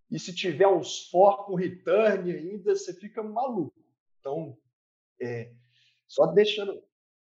[0.09, 3.74] e se tiver uns for com return ainda, você fica maluco.
[4.25, 4.57] Então,
[5.21, 5.53] é,
[6.07, 6.83] só deixando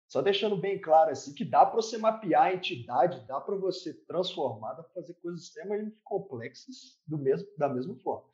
[0.08, 3.92] só deixando bem claro assim que dá para você mapear a entidade, dá para você
[4.06, 8.28] transformar, dá para fazer coisas extremamente complexas do mesmo, da mesma forma.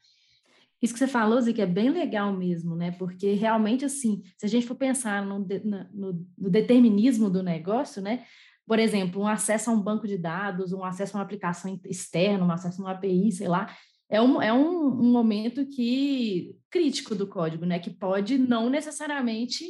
[0.83, 2.91] Isso que você falou, que é bem legal mesmo, né?
[2.91, 8.27] Porque realmente, assim, se a gente for pensar no, no, no determinismo do negócio, né?
[8.67, 12.45] Por exemplo, um acesso a um banco de dados, um acesso a uma aplicação externa,
[12.45, 13.75] um acesso a uma API, sei lá,
[14.13, 17.79] é um, é um, um momento que crítico do código, né?
[17.79, 19.65] Que pode não necessariamente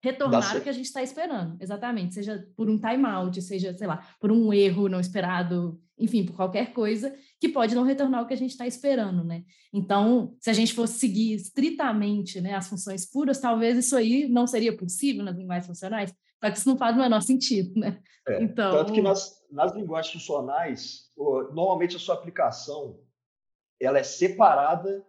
[0.00, 4.00] retornar o que a gente está esperando, exatamente, seja por um timeout, seja, sei lá,
[4.20, 8.34] por um erro não esperado, enfim, por qualquer coisa que pode não retornar o que
[8.34, 9.42] a gente está esperando, né?
[9.72, 14.46] Então, se a gente fosse seguir estritamente né, as funções puras, talvez isso aí não
[14.46, 17.98] seria possível nas linguagens funcionais, só que isso não faz o menor sentido, né?
[18.28, 18.70] É, então...
[18.70, 23.00] Tanto que nas, nas linguagens funcionais, normalmente a sua aplicação
[23.80, 25.04] ela é separada,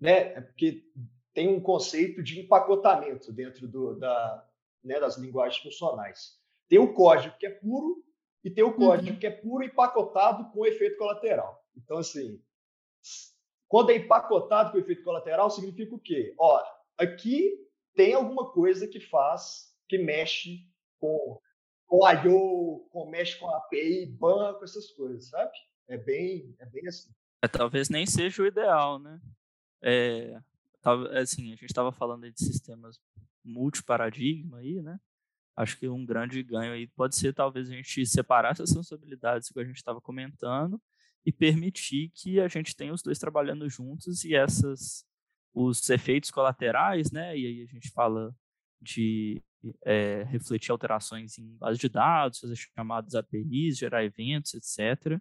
[0.00, 0.34] né?
[0.34, 0.84] É porque
[1.32, 4.48] tem um conceito de empacotamento dentro do, da,
[4.82, 6.38] né, das linguagens funcionais.
[6.68, 8.04] Tem o código que é puro
[8.42, 9.18] e tem o código uhum.
[9.18, 11.62] que é puro empacotado com efeito colateral.
[11.76, 12.40] Então, assim,
[13.66, 16.34] quando é empacotado com efeito colateral, significa o quê?
[16.38, 16.62] Ó,
[16.96, 17.58] aqui
[17.94, 20.60] tem alguma coisa que faz, que mexe
[21.00, 21.40] com,
[21.86, 25.52] com I.O., com, mexe com API, banco, essas coisas, sabe?
[25.88, 27.10] É bem, é bem assim.
[27.44, 29.20] É, talvez nem seja o ideal, né?
[29.82, 30.40] É,
[31.20, 32.98] assim, a gente estava falando de sistemas
[33.44, 34.98] multiparadigma aí, né?
[35.54, 39.60] Acho que um grande ganho aí pode ser talvez a gente separar essas responsabilidades que
[39.60, 40.80] a gente estava comentando
[41.24, 45.04] e permitir que a gente tenha os dois trabalhando juntos e essas
[45.52, 47.38] os efeitos colaterais, né?
[47.38, 48.34] E aí a gente fala
[48.80, 49.42] de
[49.84, 55.20] é, refletir alterações em base de dados, fazer chamadas APIs, gerar eventos, etc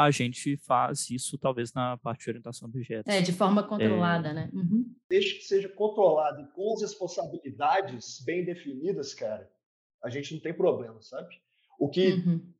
[0.00, 3.12] a gente faz isso talvez na parte de orientação a objetos.
[3.12, 4.32] É, de forma controlada, é...
[4.32, 4.50] né?
[4.50, 4.94] Uhum.
[5.10, 9.50] Desde que seja controlado e com as responsabilidades bem definidas, cara,
[10.02, 11.28] a gente não tem problema, sabe?
[11.78, 12.50] O que, uhum.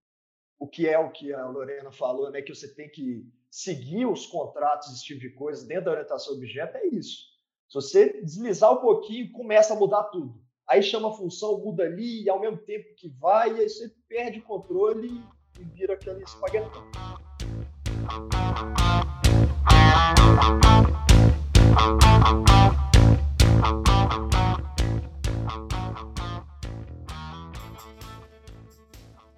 [0.59, 2.43] o que é o que a Lorena falou, né?
[2.43, 6.37] Que você tem que seguir os contratos, esse tipo de coisa, dentro da orientação a
[6.37, 7.31] objeto, é isso.
[7.69, 10.45] Se você deslizar um pouquinho, começa a mudar tudo.
[10.69, 13.91] Aí chama a função, muda ali, e ao mesmo tempo que vai, e aí você
[14.07, 15.09] perde o controle
[15.59, 17.10] e vira aquele espaguetão.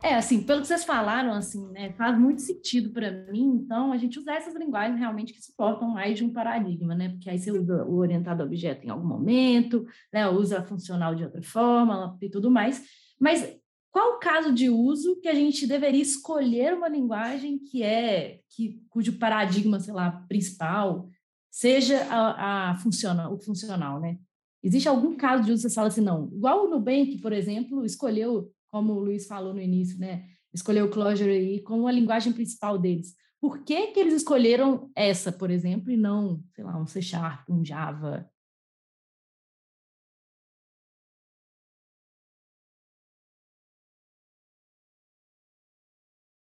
[0.02, 3.96] É, assim, pelo que vocês falaram, assim, né, faz muito sentido para mim, então, a
[3.96, 7.50] gente usar essas linguagens realmente que suportam mais de um paradigma, né, porque aí você
[7.50, 12.18] usa o orientado a objeto em algum momento, né, usa a funcional de outra forma
[12.20, 12.82] e tudo mais,
[13.18, 13.61] mas
[13.92, 18.82] qual o caso de uso que a gente deveria escolher uma linguagem que é que
[18.88, 21.06] cujo paradigma, sei lá, principal
[21.50, 24.18] seja a, a o funcional, né?
[24.62, 26.30] Existe algum caso de uso que você fala assim, não?
[26.32, 30.24] Igual o Nubank, por exemplo, escolheu, como o Luiz falou no início, né?
[30.54, 33.14] Escolheu o Clojure aí como a linguagem principal deles.
[33.38, 37.50] Por que, que eles escolheram essa, por exemplo, e não, sei lá, um C Sharp,
[37.50, 38.26] um Java,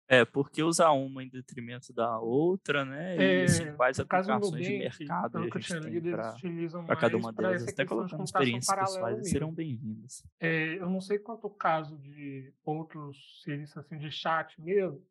[0.10, 3.18] É, porque usar uma em detrimento da outra, né?
[3.18, 7.68] É, e assim, quais aplicações de mercado a gente tem para cada uma delas.
[7.68, 9.30] Até colocando experiências pessoais mesmo.
[9.30, 10.24] serão bem-vindas.
[10.40, 15.06] É, eu não sei quanto o caso de outros serviços assim, de chat mesmo,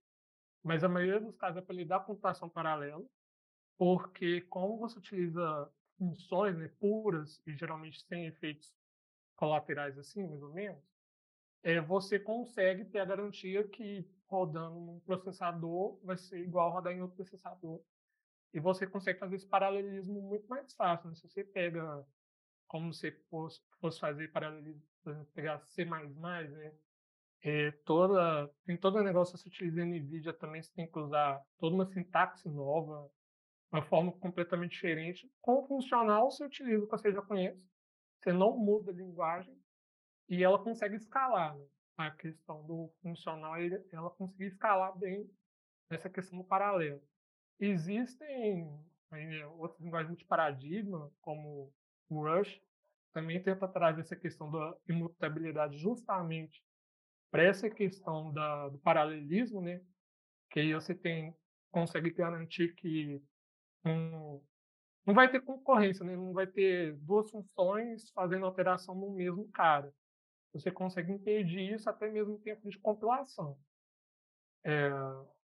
[0.64, 3.04] mas a maioria dos casos é para lidar com computação paralela,
[3.76, 8.74] porque como você utiliza funções né, puras e geralmente sem efeitos
[9.36, 10.82] colaterais assim, mais ou menos,
[11.66, 17.02] é, você consegue ter a garantia que rodando num processador vai ser igual rodar em
[17.02, 17.82] outro processador.
[18.54, 21.08] E você consegue fazer esse paralelismo muito mais fácil.
[21.08, 21.16] Né?
[21.16, 22.06] Se você pega,
[22.68, 24.80] como se fosse, fosse fazer paralelismo,
[25.34, 26.72] pegar C++, né?
[27.42, 31.86] É, toda, tem todo negócio, você utiliza NVIDIA também, você tem que usar toda uma
[31.86, 33.10] sintaxe nova,
[33.72, 35.28] uma forma completamente diferente.
[35.40, 37.60] Com o funcional, você utiliza o que você já conhece,
[38.20, 39.60] você não muda a linguagem,
[40.28, 41.56] e ela consegue escalar.
[41.56, 41.66] Né?
[41.96, 43.54] A questão do funcional,
[43.92, 45.30] ela consegue escalar bem
[45.90, 47.02] essa questão do paralelo.
[47.58, 48.68] Existem
[49.10, 51.72] né, outras linguagens de paradigma, como
[52.08, 52.60] o Rush,
[53.12, 56.62] também tenta trazer essa questão da imutabilidade justamente
[57.30, 59.80] para essa questão da, do paralelismo, né?
[60.50, 61.34] Que aí você tem
[61.70, 63.22] consegue garantir que
[63.84, 64.40] um,
[65.04, 66.16] não vai ter concorrência, né?
[66.16, 69.92] não vai ter duas funções fazendo alteração no mesmo cara.
[70.58, 73.58] Você consegue impedir isso até mesmo em tempo de compilação.
[74.64, 74.90] É,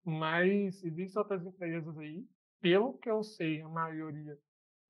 [0.04, 2.26] mas existem outras empresas aí,
[2.60, 4.38] pelo que eu sei, a maioria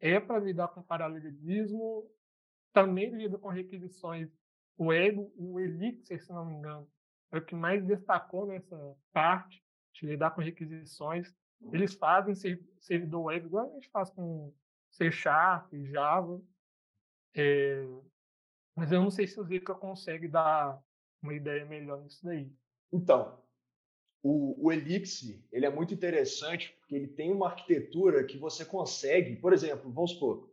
[0.01, 2.11] é para lidar com paralelismo,
[2.73, 4.31] também lida com requisições
[4.79, 6.91] web, o Elixir, se não me engano,
[7.33, 9.63] é o que mais destacou nessa parte
[9.95, 11.35] de lidar com requisições.
[11.73, 12.35] Eles fazem
[12.79, 14.53] servidor web igual a gente faz com
[14.91, 16.41] C Sharp, Java.
[17.35, 17.87] É,
[18.77, 20.81] mas eu não sei se o Zika consegue dar
[21.23, 22.53] uma ideia melhor nisso daí.
[22.93, 23.41] Então,
[24.23, 29.37] o, o Elixir ele é muito interessante porque ele tem uma arquitetura que você consegue,
[29.37, 30.51] por exemplo, vamos supor,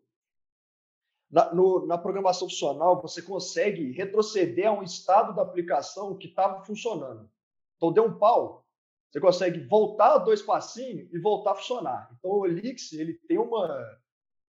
[1.29, 6.63] na, no, na programação funcional você consegue retroceder a um estado da aplicação que estava
[6.63, 7.29] funcionando.
[7.75, 8.65] Então deu um pau,
[9.11, 12.09] você consegue voltar dois passinhos e voltar a funcionar.
[12.17, 13.99] Então o Elixir ele tem uma,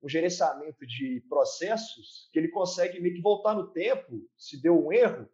[0.04, 4.92] um gerenciamento de processos que ele consegue meio que voltar no tempo, se deu um
[4.92, 5.26] erro,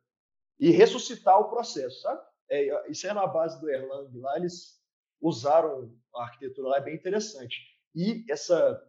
[0.61, 2.21] e ressuscitar o processo, sabe?
[2.49, 4.81] É, isso é na base do Erlang lá, eles
[5.21, 7.57] usaram a arquitetura lá, é bem interessante.
[7.95, 8.81] E essa,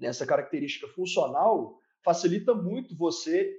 [0.00, 3.58] essa característica funcional facilita muito você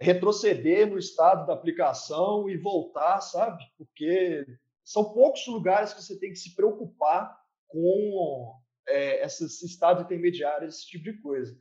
[0.00, 3.62] retroceder no estado da aplicação e voltar, sabe?
[3.76, 4.46] Porque
[4.84, 8.59] são poucos lugares que você tem que se preocupar com
[8.90, 11.58] é, esses estados intermediários, esse tipo de coisa.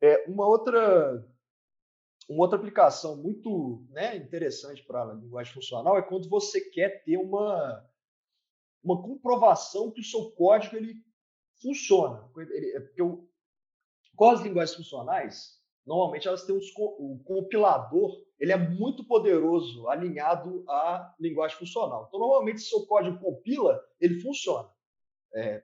[0.00, 1.26] É, uma outra
[2.28, 7.16] uma outra aplicação muito né, interessante para a linguagem funcional é quando você quer ter
[7.16, 7.82] uma,
[8.84, 11.02] uma comprovação que o seu código ele
[11.62, 12.30] funciona.
[12.36, 13.02] Ele, é porque
[14.14, 20.64] com as linguagens funcionais, normalmente elas têm os, o compilador ele é muito poderoso alinhado
[20.68, 22.06] à linguagem funcional.
[22.08, 24.68] Então, normalmente, se o seu código compila, ele funciona.
[25.34, 25.62] É,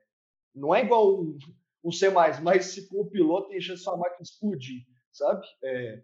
[0.55, 1.37] não é igual um,
[1.83, 2.09] um C++,
[2.41, 5.45] mas se compilou, tem chance de sua máquina explodir, sabe?
[5.63, 6.01] É,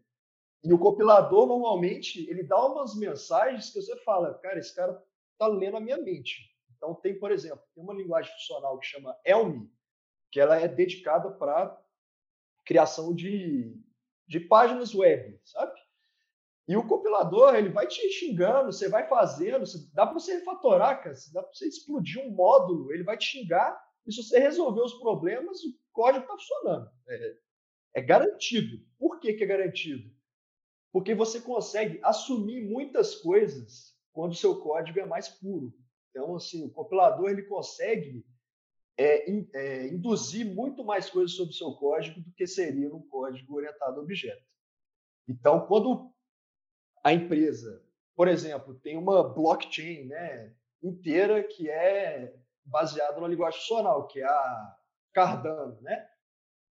[0.63, 5.01] e o compilador, normalmente, ele dá umas mensagens que você fala, cara, esse cara
[5.33, 6.51] está lendo a minha mente.
[6.77, 9.65] Então, tem, por exemplo, tem uma linguagem funcional que chama Elm,
[10.31, 11.79] que ela é dedicada para
[12.63, 13.75] criação de,
[14.27, 15.79] de páginas web, sabe?
[16.67, 21.15] E o compilador, ele vai te xingando, você vai fazendo, dá para você refatorar, cara,
[21.33, 24.95] dá para você explodir um módulo, ele vai te xingar, e se você resolver os
[24.95, 26.91] problemas, o código está funcionando.
[27.07, 27.37] É,
[27.95, 28.83] é, garantido.
[28.97, 30.11] Por que, que é garantido?
[30.91, 35.73] Porque você consegue assumir muitas coisas quando o seu código é mais puro.
[36.09, 38.25] Então, assim, o compilador ele consegue
[38.97, 43.01] é, in, é, induzir muito mais coisas sobre o seu código do que seria um
[43.07, 44.43] código orientado a objeto.
[45.27, 46.11] Então, quando
[47.03, 47.83] a empresa,
[48.15, 52.35] por exemplo, tem uma blockchain né, inteira que é
[52.71, 54.77] baseada na linguagem funcional, que é a
[55.13, 56.07] Cardano, né?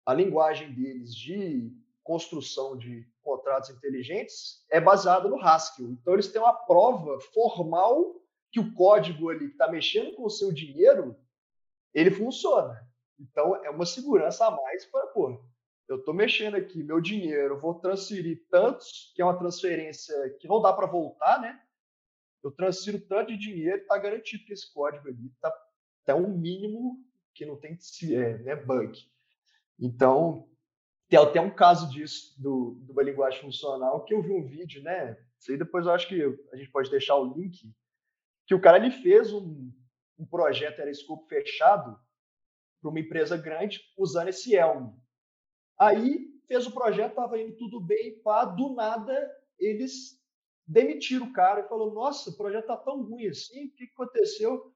[0.05, 5.89] A linguagem deles de construção de contratos inteligentes é baseada no Haskell.
[5.89, 8.17] Então, eles têm uma prova formal
[8.53, 11.17] que o código ali que está mexendo com o seu dinheiro,
[11.95, 12.87] ele funciona.
[13.19, 15.43] Então, é uma segurança a mais para, pô,
[15.89, 20.61] eu estou mexendo aqui meu dinheiro, vou transferir tantos, que é uma transferência que não
[20.61, 21.61] dá para voltar, né?
[22.43, 25.51] Eu transfiro tanto de dinheiro, está garantido que esse código ali está
[26.05, 27.77] tá um mínimo que não tem
[28.13, 28.99] é, né, bug.
[29.79, 30.49] Então,
[31.09, 34.83] tem até um caso disso, do, de uma linguagem funcional, que eu vi um vídeo,
[34.83, 35.19] né?
[35.39, 37.71] Isso aí depois eu acho que a gente pode deixar o link,
[38.47, 39.71] que o cara ele fez um,
[40.19, 41.99] um projeto, era escopo fechado,
[42.81, 44.93] para uma empresa grande, usando esse Elm.
[45.79, 49.15] Aí fez o projeto, estava indo tudo bem, pá, do nada
[49.59, 50.21] eles
[50.67, 54.74] demitiram o cara e falou: Nossa, o projeto está tão ruim assim, o que aconteceu?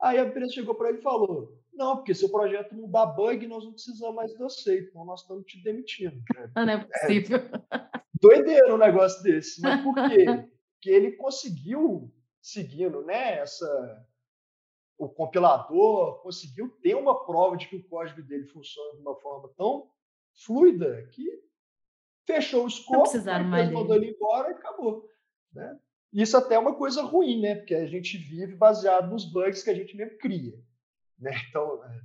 [0.00, 3.46] Aí a empresa chegou para ele e falou: Não, porque seu projeto não dá bug,
[3.46, 6.22] nós não precisamos mais de você, então nós estamos te demitindo.
[6.54, 7.38] Ah, não é possível.
[7.38, 9.60] É, doideira um negócio desse.
[9.60, 10.24] Mas por quê?
[10.72, 14.06] Porque ele conseguiu, seguindo né, essa,
[14.98, 19.48] o compilador, conseguiu ter uma prova de que o código dele funciona de uma forma
[19.56, 19.90] tão
[20.44, 21.42] fluida que
[22.26, 23.08] fechou o escopo,
[23.72, 25.08] mandou ele embora e acabou.
[25.52, 25.78] Né?
[26.12, 27.56] Isso até é uma coisa ruim, né?
[27.56, 30.58] Porque a gente vive baseado nos bugs que a gente mesmo cria.
[31.18, 31.30] Né?
[31.48, 32.00] Então, é...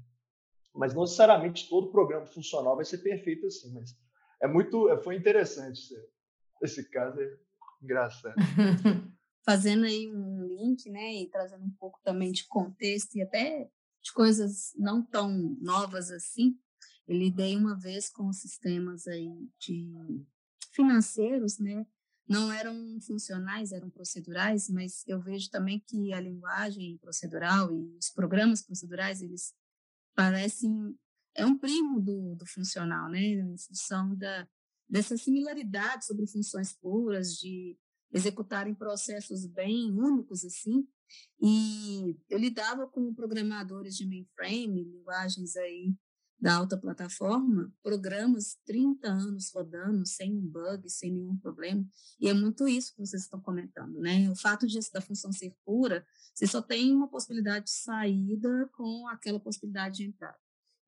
[0.73, 3.73] mas não necessariamente todo programa funcional vai ser perfeito assim.
[3.73, 3.95] Mas
[4.41, 5.81] é muito, é, foi interessante
[6.61, 7.37] esse caso, é
[7.81, 8.35] engraçado.
[9.43, 13.71] Fazendo aí um link, né, e trazendo um pouco também de contexto e até
[14.03, 15.29] de coisas não tão
[15.59, 16.59] novas assim,
[17.07, 19.29] eu lidei uma vez com sistemas aí
[19.59, 20.23] de
[20.71, 21.85] financeiros, né?
[22.31, 28.09] Não eram funcionais, eram procedurais, mas eu vejo também que a linguagem procedural e os
[28.09, 29.53] programas procedurais, eles
[30.15, 30.95] parecem
[31.35, 33.21] é um primo do, do funcional, né?
[33.21, 34.47] Em função da,
[34.87, 37.77] dessa similaridade sobre funções puras, de
[38.13, 40.85] executarem processos bem únicos, assim.
[41.41, 45.93] E eu lidava com programadores de mainframe, linguagens aí
[46.41, 51.85] da alta plataforma, programas 30 anos rodando, sem um bug, sem nenhum problema.
[52.19, 54.27] E é muito isso que vocês estão comentando, né?
[54.31, 59.07] O fato de, da função ser pura, você só tem uma possibilidade de saída com
[59.09, 60.37] aquela possibilidade de entrada.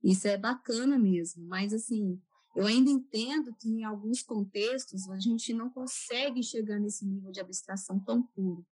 [0.04, 2.20] Isso é bacana mesmo, mas assim,
[2.56, 7.40] eu ainda entendo que em alguns contextos a gente não consegue chegar nesse nível de
[7.40, 8.66] abstração tão puro.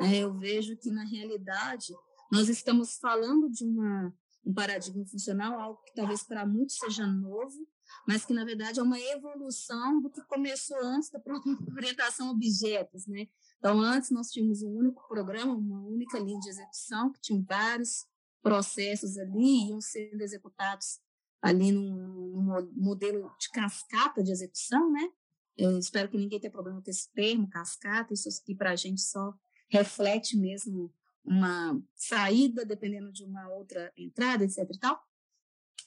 [0.00, 0.18] Né?
[0.18, 1.92] Eu vejo que na realidade
[2.30, 4.14] nós estamos falando de uma
[4.48, 7.68] um paradigma funcional, algo que talvez para muitos seja novo,
[8.06, 11.20] mas que na verdade é uma evolução do que começou antes da
[11.76, 13.28] orientação a objetos, né?
[13.58, 18.06] Então antes nós tínhamos um único programa, uma única linha de execução que tinha vários
[18.40, 20.98] processos ali iam sendo executados
[21.42, 25.10] ali num, num modelo de cascata de execução, né?
[25.58, 29.02] Eu espero que ninguém tenha problema com esse termo, cascata, isso aqui para a gente
[29.02, 29.34] só
[29.68, 30.90] reflete mesmo
[31.24, 35.00] uma saída, dependendo de uma outra entrada, etc e tal.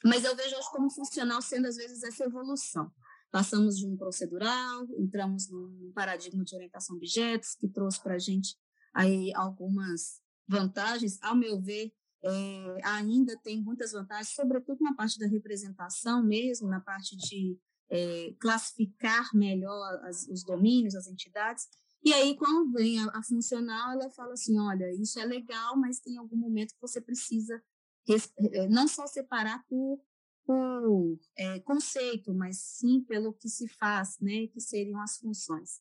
[0.03, 2.91] Mas eu vejo hoje como funcional sendo, às vezes, essa evolução.
[3.31, 8.19] Passamos de um procedural, entramos num paradigma de orientação a objetos, que trouxe para a
[8.19, 8.57] gente
[8.93, 11.17] aí algumas vantagens.
[11.21, 16.81] Ao meu ver, é, ainda tem muitas vantagens, sobretudo na parte da representação mesmo, na
[16.81, 17.57] parte de
[17.89, 21.67] é, classificar melhor as, os domínios, as entidades,
[22.03, 25.99] e aí, quando vem a, a, funcional, ela fala assim: olha, isso é legal, mas
[25.99, 27.61] tem algum momento que você precisa
[28.09, 30.01] eh, não só separar por,
[30.45, 35.79] por é, conceito, mas sim pelo que se faz, né, que seriam as funções.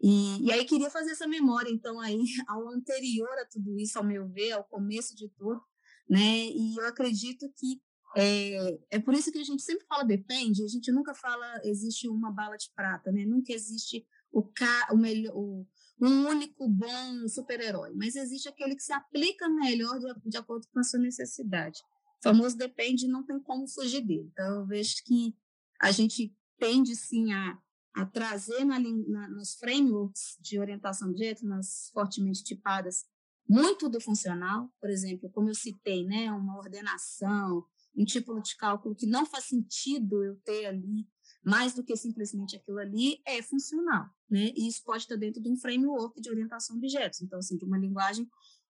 [0.00, 4.04] E, e aí queria fazer essa memória, então, aí, ao anterior a tudo isso, ao
[4.04, 5.62] meu ver, ao começo de tudo,
[6.08, 7.80] né, e eu acredito que
[8.14, 12.08] é, é por isso que a gente sempre fala depende, a gente nunca fala existe
[12.08, 14.06] uma bala de prata, né, nunca existe
[14.36, 15.66] o, ca, o, melhor, o
[15.98, 20.78] um único bom super-herói, mas existe aquele que se aplica melhor de, de acordo com
[20.78, 21.80] a sua necessidade.
[22.18, 24.28] O famoso depende, não tem como fugir dele.
[24.30, 25.34] Então, eu vejo que
[25.80, 27.58] a gente tende, sim, a,
[27.94, 33.06] a trazer na, na, nos frameworks de orientação de objeto, nas fortemente tipadas,
[33.48, 37.64] muito do funcional, por exemplo, como eu citei, né, uma ordenação,
[37.96, 41.08] um tipo de cálculo que não faz sentido eu ter ali
[41.46, 44.52] mais do que simplesmente aquilo ali, é funcional, né?
[44.56, 47.64] E isso pode estar dentro de um framework de orientação a objetos, então, assim, de
[47.64, 48.28] uma linguagem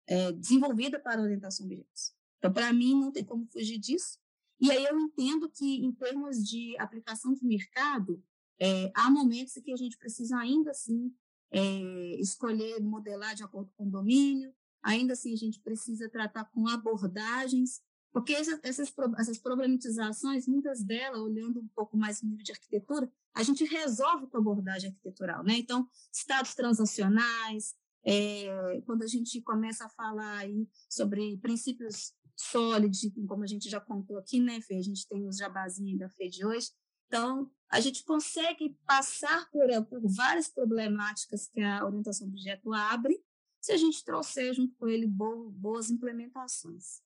[0.09, 2.13] é, desenvolvida para orientação a objetos.
[2.39, 4.19] Então, para mim, não tem como fugir disso.
[4.61, 8.21] E aí eu entendo que, em termos de aplicação de mercado,
[8.59, 11.15] é, há momentos em que a gente precisa ainda assim
[11.53, 14.53] é, escolher modelar de acordo com o domínio,
[14.83, 17.81] ainda assim a gente precisa tratar com abordagens
[18.15, 23.43] porque essas, essas, problematizações, muitas delas, olhando um pouco mais no nível de arquitetura, a
[23.43, 25.43] gente resolve com abordagem arquitetural.
[25.43, 25.55] Né?
[25.55, 33.43] Então, estados transacionais, é, quando a gente começa a falar aí sobre princípios sólidos, como
[33.43, 34.77] a gente já contou aqui, né, Fê?
[34.77, 36.71] A gente tem os jabazinhos da Fê de hoje.
[37.09, 43.21] Então, a gente consegue passar por, por várias problemáticas que a orientação do objeto abre,
[43.61, 47.03] se a gente trouxer junto com ele boas implementações.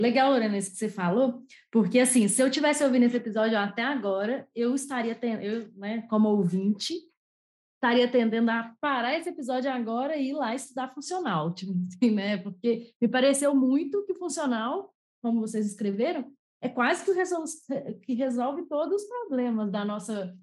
[0.00, 1.42] Legal, Lorena, isso que você falou,
[1.72, 6.02] porque assim, se eu tivesse ouvindo esse episódio até agora, eu estaria tendo, eu, né,
[6.02, 6.94] como ouvinte,
[7.74, 12.36] estaria tendendo a parar esse episódio agora e ir lá estudar funcional, tipo assim, né?
[12.36, 17.44] Porque me pareceu muito que funcional, como vocês escreveram, é quase que, resol
[18.02, 20.36] que resolve todos os problemas da nossa,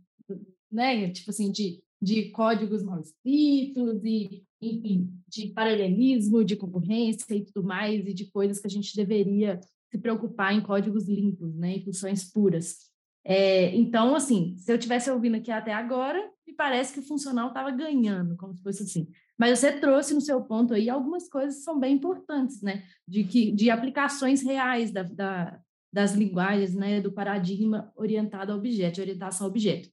[0.70, 1.10] né?
[1.12, 7.64] Tipo assim, de, de códigos mal escritos e enfim, de paralelismo, de concorrência e tudo
[7.64, 9.60] mais, e de coisas que a gente deveria
[9.92, 12.78] se preocupar em códigos limpos, né, em funções puras.
[13.24, 17.48] É, então, assim, se eu tivesse ouvindo aqui até agora, me parece que o funcional
[17.48, 19.08] estava ganhando, como se fosse assim.
[19.38, 23.24] Mas você trouxe no seu ponto aí algumas coisas que são bem importantes, né, de,
[23.24, 25.60] que, de aplicações reais da, da,
[25.92, 29.90] das linguagens, né, do paradigma orientado a objeto, orientação a objeto.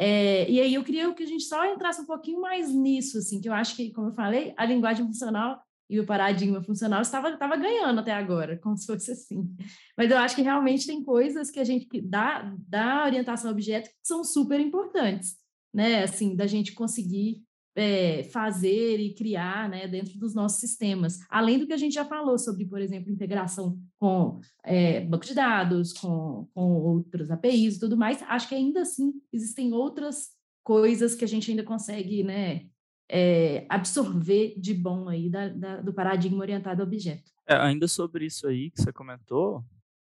[0.00, 3.40] É, e aí eu queria que a gente só entrasse um pouquinho mais nisso, assim,
[3.40, 7.30] que eu acho que, como eu falei, a linguagem funcional e o paradigma funcional estava,
[7.30, 9.52] estava ganhando até agora, como se fosse assim.
[9.96, 13.88] Mas eu acho que realmente tem coisas que a gente dá, dá orientação a objeto
[13.88, 15.36] que são super importantes,
[15.74, 16.04] né?
[16.04, 17.42] Assim, da gente conseguir
[17.78, 21.20] é, fazer e criar né, dentro dos nossos sistemas.
[21.30, 25.32] Além do que a gente já falou sobre, por exemplo, integração com é, banco de
[25.32, 30.30] dados, com, com APIs e tudo mais, acho que ainda assim existem outras
[30.64, 32.66] coisas que a gente ainda consegue né,
[33.08, 37.30] é, absorver de bom aí da, da, do paradigma orientado a objeto.
[37.46, 39.64] ainda sobre isso aí que você comentou,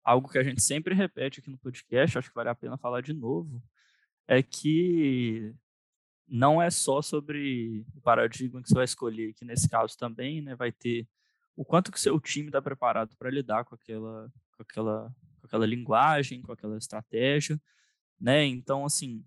[0.03, 3.01] algo que a gente sempre repete aqui no podcast, acho que vale a pena falar
[3.01, 3.61] de novo,
[4.27, 5.53] é que
[6.31, 10.55] não é só sobre o paradigma que você vai escolher, que nesse caso também né,
[10.55, 11.05] vai ter
[11.57, 15.65] o quanto que seu time está preparado para lidar com aquela, com, aquela, com aquela
[15.65, 17.59] linguagem, com aquela estratégia,
[18.17, 18.45] né?
[18.45, 19.25] Então, assim,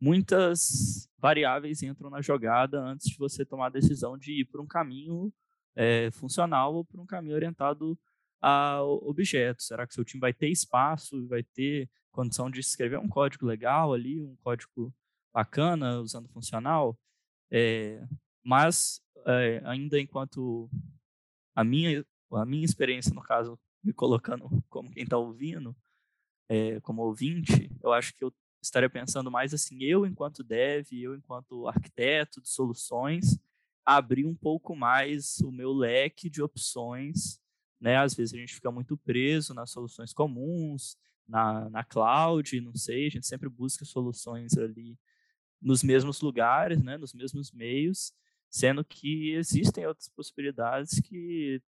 [0.00, 4.66] muitas variáveis entram na jogada antes de você tomar a decisão de ir por um
[4.66, 5.32] caminho
[5.74, 7.98] é, funcional ou por um caminho orientado
[8.40, 9.66] a objetos.
[9.66, 13.92] Será que seu time vai ter espaço, vai ter condição de escrever um código legal
[13.92, 14.94] ali, um código
[15.34, 16.96] bacana usando funcional?
[17.50, 18.06] É,
[18.42, 20.70] mas é, ainda enquanto
[21.54, 25.76] a minha a minha experiência no caso me colocando como quem está ouvindo,
[26.48, 28.32] é, como ouvinte, eu acho que eu
[28.62, 33.38] estaria pensando mais assim, eu enquanto dev, eu enquanto arquiteto de soluções,
[33.84, 37.38] abrir um pouco mais o meu leque de opções,
[37.78, 37.98] né?
[37.98, 40.96] Às vezes a gente fica muito preso nas soluções comuns,
[41.28, 44.98] na, na cloud, não sei, a gente sempre busca soluções ali
[45.64, 46.98] nos mesmos lugares, né?
[46.98, 48.12] Nos mesmos meios,
[48.50, 51.60] sendo que existem outras possibilidades que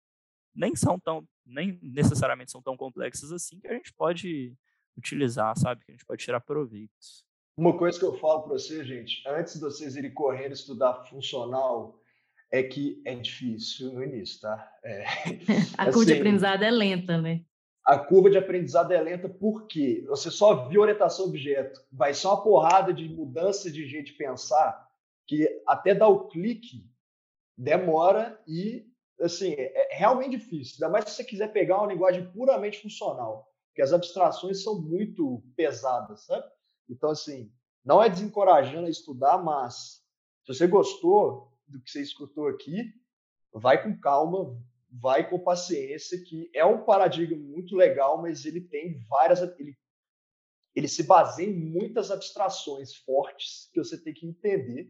[0.54, 4.54] nem são tão, nem necessariamente são tão complexas assim que a gente pode
[4.98, 5.84] utilizar, sabe?
[5.86, 7.26] Que a gente pode tirar proveitos.
[7.58, 12.02] Uma coisa que eu falo para vocês, gente, antes de vocês irem correndo estudar funcional,
[12.52, 14.72] é que é difícil no início, tá?
[14.84, 15.06] É,
[15.78, 17.46] a curva assim, de aprendizado é lenta, né?
[17.86, 22.42] A curva de aprendizado é lenta porque você só viu orientação objeto, vai ser uma
[22.42, 24.90] porrada de mudança de jeito de pensar
[25.28, 26.90] que até dar o clique
[27.58, 28.88] demora e
[29.22, 30.76] assim é, é realmente difícil.
[30.76, 35.44] Ainda mais se você quiser pegar uma linguagem puramente funcional porque as abstrações são muito
[35.54, 36.50] pesadas, sabe?
[36.90, 37.52] Então, assim,
[37.84, 40.02] não é desencorajando a estudar, mas
[40.46, 42.94] se você gostou do que você escutou aqui,
[43.52, 44.58] vai com calma,
[45.02, 49.41] vai com paciência, que é um paradigma muito legal, mas ele tem várias.
[49.60, 49.78] Ele,
[50.76, 54.89] ele se baseia em muitas abstrações fortes que você tem que entender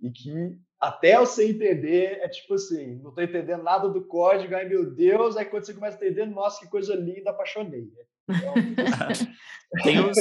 [0.00, 4.66] e que até você entender é tipo assim, não estou entendendo nada do código, ai
[4.66, 7.92] meu Deus, aí quando você começa a entender, nossa, que coisa linda, apaixonei.
[8.26, 8.54] Então,
[9.84, 10.16] tem, os,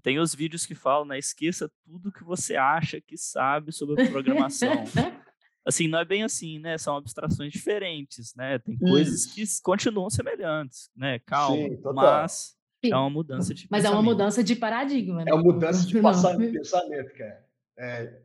[0.00, 1.18] tem os vídeos que falam, né?
[1.18, 4.84] Esqueça tudo que você acha que sabe sobre programação.
[5.68, 6.78] assim, não é bem assim, né?
[6.78, 8.58] São abstrações diferentes, né?
[8.58, 11.18] Tem coisas que continuam semelhantes, né?
[11.20, 12.92] Calma, Sim, mas Sim.
[12.92, 13.86] é uma mudança de Mas pensamento.
[13.86, 15.30] é uma mudança de paradigma, né?
[15.30, 17.46] É uma mudança de pensamento, cara.
[17.76, 18.22] É,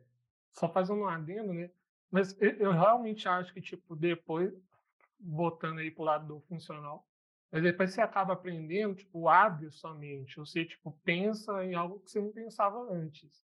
[0.52, 1.70] só fazendo um adendo, né?
[2.10, 4.52] Mas eu realmente acho que, tipo, depois,
[5.18, 7.06] botando aí pro lado do funcional,
[7.52, 10.36] mas depois você acaba aprendendo, tipo, abre sua mente.
[10.38, 13.44] Você, tipo, pensa em algo que você não pensava antes.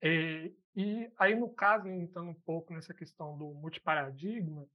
[0.00, 4.66] É, e aí, no caso, entrando um pouco nessa questão do multiparadigma,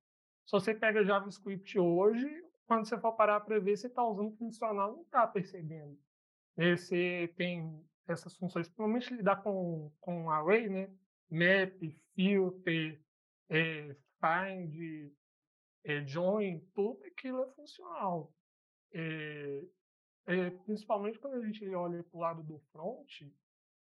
[0.45, 2.27] se você pega JavaScript hoje,
[2.67, 5.97] quando você for parar para ver, você está usando funcional, não está percebendo.
[6.55, 6.75] Né?
[6.75, 10.89] Você tem essas funções, principalmente lidar com, com array, né?
[11.29, 11.81] map,
[12.15, 13.01] filter,
[13.49, 15.11] é, find,
[15.83, 18.33] é, join, tudo aquilo é funcional.
[18.93, 19.61] É,
[20.65, 23.21] principalmente quando a gente olha para o lado do front,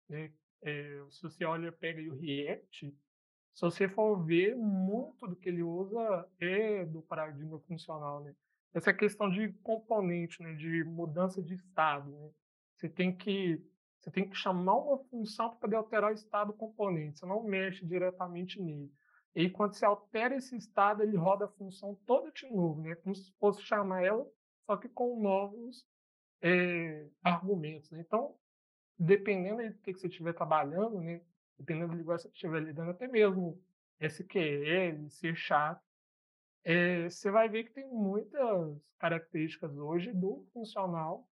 [0.08, 0.32] né,
[1.10, 2.96] se você olha, pega o React,
[3.54, 8.36] se você for ver, muito do que ele usa é do paradigma funcional, né?
[8.74, 12.30] Essa questão de componente, né, de mudança de estado, né?
[12.76, 13.64] Você tem que
[13.98, 17.18] você tem que chamar uma função para poder alterar o estado do componente.
[17.18, 18.94] Você não mexe diretamente nele.
[19.34, 22.94] E aí, quando você altera esse estado, ele roda a função toda de novo, né?
[22.96, 24.26] Como se fosse chamar ela,
[24.66, 25.88] só que com novos
[26.42, 27.90] é, argumentos.
[27.90, 28.04] Né?
[28.06, 28.36] Então,
[28.98, 31.22] dependendo do que você estiver trabalhando, né?
[31.58, 33.62] Dependendo do linguagem que você estiver lidando, até mesmo
[34.00, 35.82] SQL, C Sharp,
[36.64, 41.30] é, você vai ver que tem muitas características hoje do funcional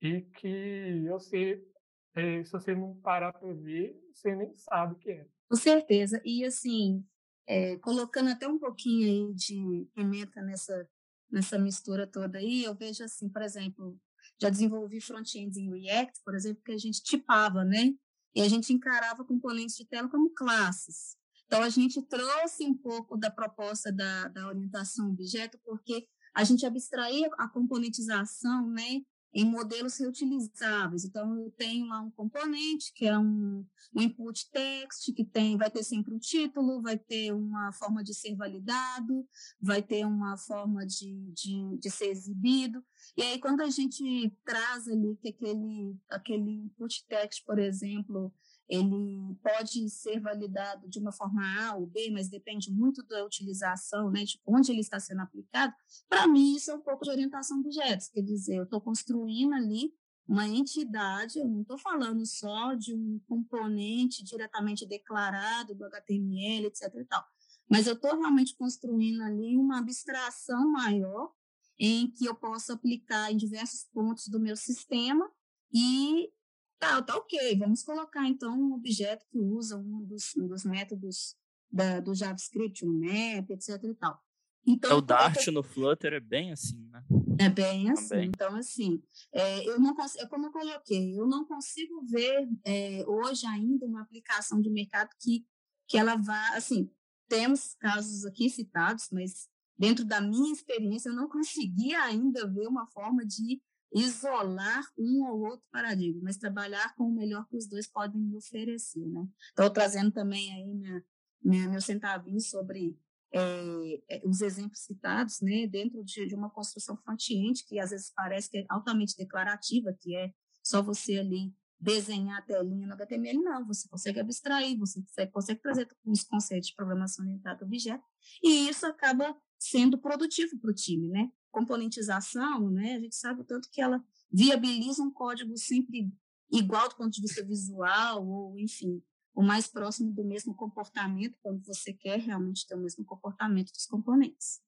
[0.00, 1.66] e que sei
[2.14, 5.26] é, se você não parar para ver, você nem sabe o que é.
[5.48, 6.22] Com certeza.
[6.24, 7.04] E assim,
[7.46, 10.88] é, colocando até um pouquinho aí de pimenta nessa,
[11.30, 13.98] nessa mistura toda aí, eu vejo assim, por exemplo,
[14.40, 17.94] já desenvolvi front-ends em React, por exemplo, que a gente tipava, né?
[18.34, 21.16] E a gente encarava componentes de tela como classes.
[21.46, 26.66] Então, a gente trouxe um pouco da proposta da, da orientação objeto, porque a gente
[26.66, 29.02] abstraía a componentização, né,
[29.34, 31.04] em modelos reutilizáveis.
[31.04, 35.68] Então, eu tenho lá um componente que é um, um input text, que tem, vai
[35.68, 39.26] ter sempre um título, vai ter uma forma de ser validado,
[39.60, 42.82] vai ter uma forma de, de, de ser exibido.
[43.16, 48.32] E aí, quando a gente traz ali que aquele, aquele input text, por exemplo,
[48.68, 54.10] ele pode ser validado de uma forma A ou B, mas depende muito da utilização,
[54.10, 55.72] né, de onde ele está sendo aplicado.
[56.08, 57.68] Para mim, isso é um pouco de orientação de
[58.12, 59.92] quer dizer, eu estou construindo ali
[60.26, 66.94] uma entidade, eu não estou falando só de um componente diretamente declarado do HTML, etc.
[66.94, 67.22] E tal,
[67.68, 71.30] mas eu estou realmente construindo ali uma abstração maior
[71.78, 75.30] em que eu possa aplicar em diversos pontos do meu sistema
[75.72, 76.30] e
[76.78, 81.36] Tá, tá ok, vamos colocar então um objeto que usa um dos, um dos métodos
[81.70, 84.22] da, do JavaScript, um map, etc e tal.
[84.66, 87.04] Então, é o Dart no Flutter é bem assim, né?
[87.38, 88.08] É bem assim.
[88.08, 88.28] Também.
[88.28, 89.02] Então, assim,
[89.32, 93.84] é, eu não consigo, é como eu coloquei, eu não consigo ver é, hoje ainda
[93.84, 95.44] uma aplicação de mercado que,
[95.86, 96.90] que ela vá, assim,
[97.28, 102.86] temos casos aqui citados, mas dentro da minha experiência eu não consegui ainda ver uma
[102.86, 103.60] forma de
[103.94, 108.36] isolar um ou outro paradigma, mas trabalhar com o melhor que os dois podem me
[108.36, 109.26] oferecer, né?
[109.48, 111.04] Estou trazendo também aí minha,
[111.42, 112.98] minha, meu centavinho sobre
[113.32, 118.50] é, os exemplos citados, né, dentro de, de uma construção front-end, que às vezes parece
[118.50, 120.32] que é altamente declarativa, que é
[120.62, 125.60] só você ali desenhar a telinha no HTML, não, você consegue abstrair, você consegue, consegue
[125.60, 128.04] trazer os conceitos de programação orientada a objeto,
[128.42, 131.28] e isso acaba sendo produtivo para o time, né?
[131.54, 136.12] Componentização, né, a gente sabe o tanto que ela viabiliza um código sempre
[136.50, 139.00] igual do ponto de vista visual, ou, enfim,
[139.32, 143.86] o mais próximo do mesmo comportamento, quando você quer realmente ter o mesmo comportamento dos
[143.86, 144.60] componentes.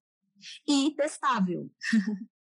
[0.66, 1.70] E testável.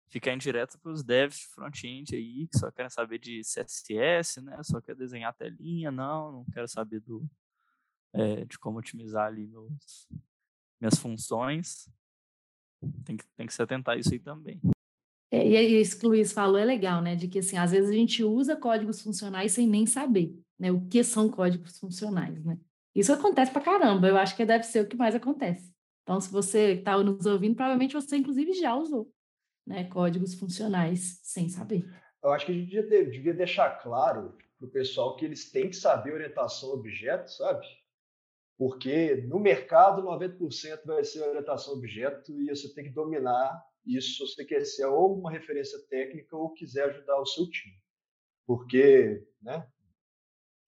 [0.09, 4.61] Ficar indireto para os devs de front-end aí, que só querem saber de CSS, né?
[4.63, 7.25] Só quer desenhar telinha, não, não quero saber do,
[8.13, 10.09] é, de como otimizar ali meus,
[10.79, 11.89] minhas funções.
[13.05, 14.59] Tem que, tem que se atentar a isso aí também.
[15.31, 17.15] É, e isso que o Luiz falou é legal, né?
[17.15, 20.71] De que assim, às vezes a gente usa códigos funcionais sem nem saber, né?
[20.71, 22.57] O que são códigos funcionais, né?
[22.93, 25.71] Isso acontece pra caramba, eu acho que deve ser o que mais acontece.
[26.03, 29.09] Então, se você está nos ouvindo, provavelmente você, inclusive, já usou
[29.65, 31.87] né, códigos funcionais sem saber.
[32.21, 35.69] Eu acho que a gente devia, devia deixar claro para o pessoal que eles têm
[35.69, 37.65] que saber orientação a objeto, sabe?
[38.61, 44.19] Porque no mercado 90% vai ser orientação objeto e você tem que dominar isso se
[44.19, 47.81] você quer ser ou uma referência técnica ou quiser ajudar o seu time.
[48.45, 49.67] Porque, né,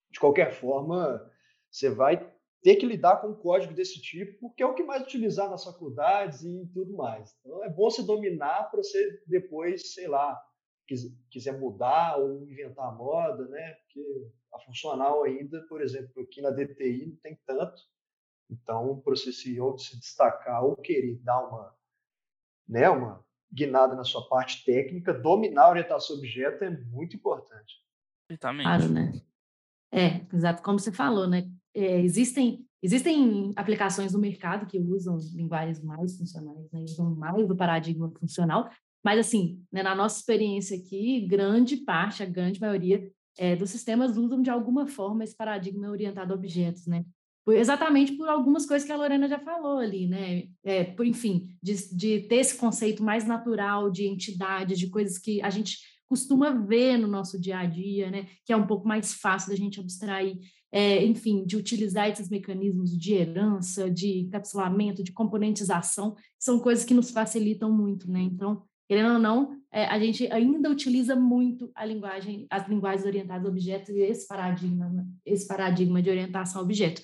[0.10, 1.24] de qualquer forma,
[1.70, 5.04] você vai ter que lidar com um código desse tipo, porque é o que mais
[5.04, 7.38] utilizar nas faculdades e tudo mais.
[7.42, 10.44] Então é bom você dominar para você depois, sei lá,
[11.30, 13.74] quiser mudar ou inventar moda, né?
[13.84, 17.82] Porque a funcional ainda, por exemplo, aqui na DTI não tem tanto.
[18.50, 21.76] Então, para você se, ou se destacar ou querer dar uma,
[22.68, 27.84] né, uma guinada na sua parte técnica, dominar a orientação objeto é muito importante.
[28.30, 28.64] Exatamente.
[28.64, 29.22] Claro, né?
[29.92, 31.50] É, exato, como você falou, né?
[31.74, 36.82] É, existem, existem aplicações no mercado que usam linguagens mais funcionais, né?
[36.82, 38.70] usam mais do paradigma funcional,
[39.04, 44.18] mas assim, né, na nossa experiência aqui, grande parte, a grande maioria é, dos sistemas
[44.18, 47.06] usam de alguma forma esse paradigma orientado a objetos, né?
[47.52, 50.44] exatamente por algumas coisas que a Lorena já falou ali, né?
[50.64, 55.42] É, por, enfim, de, de ter esse conceito mais natural de entidade, de coisas que
[55.42, 55.78] a gente
[56.08, 58.28] costuma ver no nosso dia a dia, né?
[58.46, 60.38] Que é um pouco mais fácil da gente abstrair,
[60.72, 66.86] é, enfim, de utilizar esses mecanismos de herança, de encapsulamento, de componentização, que são coisas
[66.86, 68.22] que nos facilitam muito, né?
[68.22, 73.44] Então, querendo ou não, é, a gente ainda utiliza muito a linguagem, as linguagens orientadas
[73.44, 77.02] a objetos e esse paradigma, esse paradigma de orientação a objeto.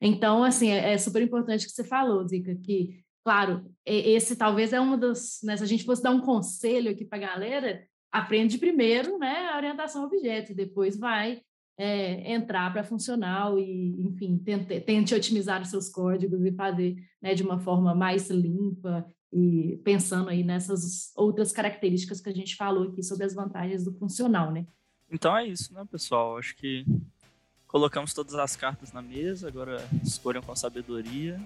[0.00, 4.80] Então, assim, é, é super importante que você falou, Zica, que, claro, esse talvez é
[4.80, 8.58] uma das, né, se a gente fosse dar um conselho aqui para a galera, aprende
[8.58, 11.40] primeiro, né, a orientação a objeto, e depois vai
[11.78, 17.32] é, entrar para funcional e, enfim, tente, tente otimizar os seus códigos e fazer né,
[17.32, 22.88] de uma forma mais limpa e pensando aí nessas outras características que a gente falou
[22.88, 24.66] aqui sobre as vantagens do funcional, né?
[25.10, 26.38] Então é isso, né, pessoal?
[26.38, 26.84] Acho que
[27.68, 31.38] Colocamos todas as cartas na mesa, agora escolham com sabedoria.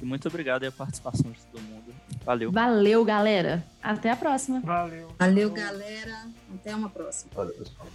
[0.00, 1.94] E muito obrigado aí a participação de todo mundo.
[2.22, 2.52] Valeu.
[2.52, 3.64] Valeu, galera.
[3.82, 4.60] Até a próxima.
[4.60, 5.08] Valeu.
[5.18, 6.28] Valeu, galera.
[6.54, 7.30] Até uma próxima.
[7.34, 7.86] Valeu, pessoal.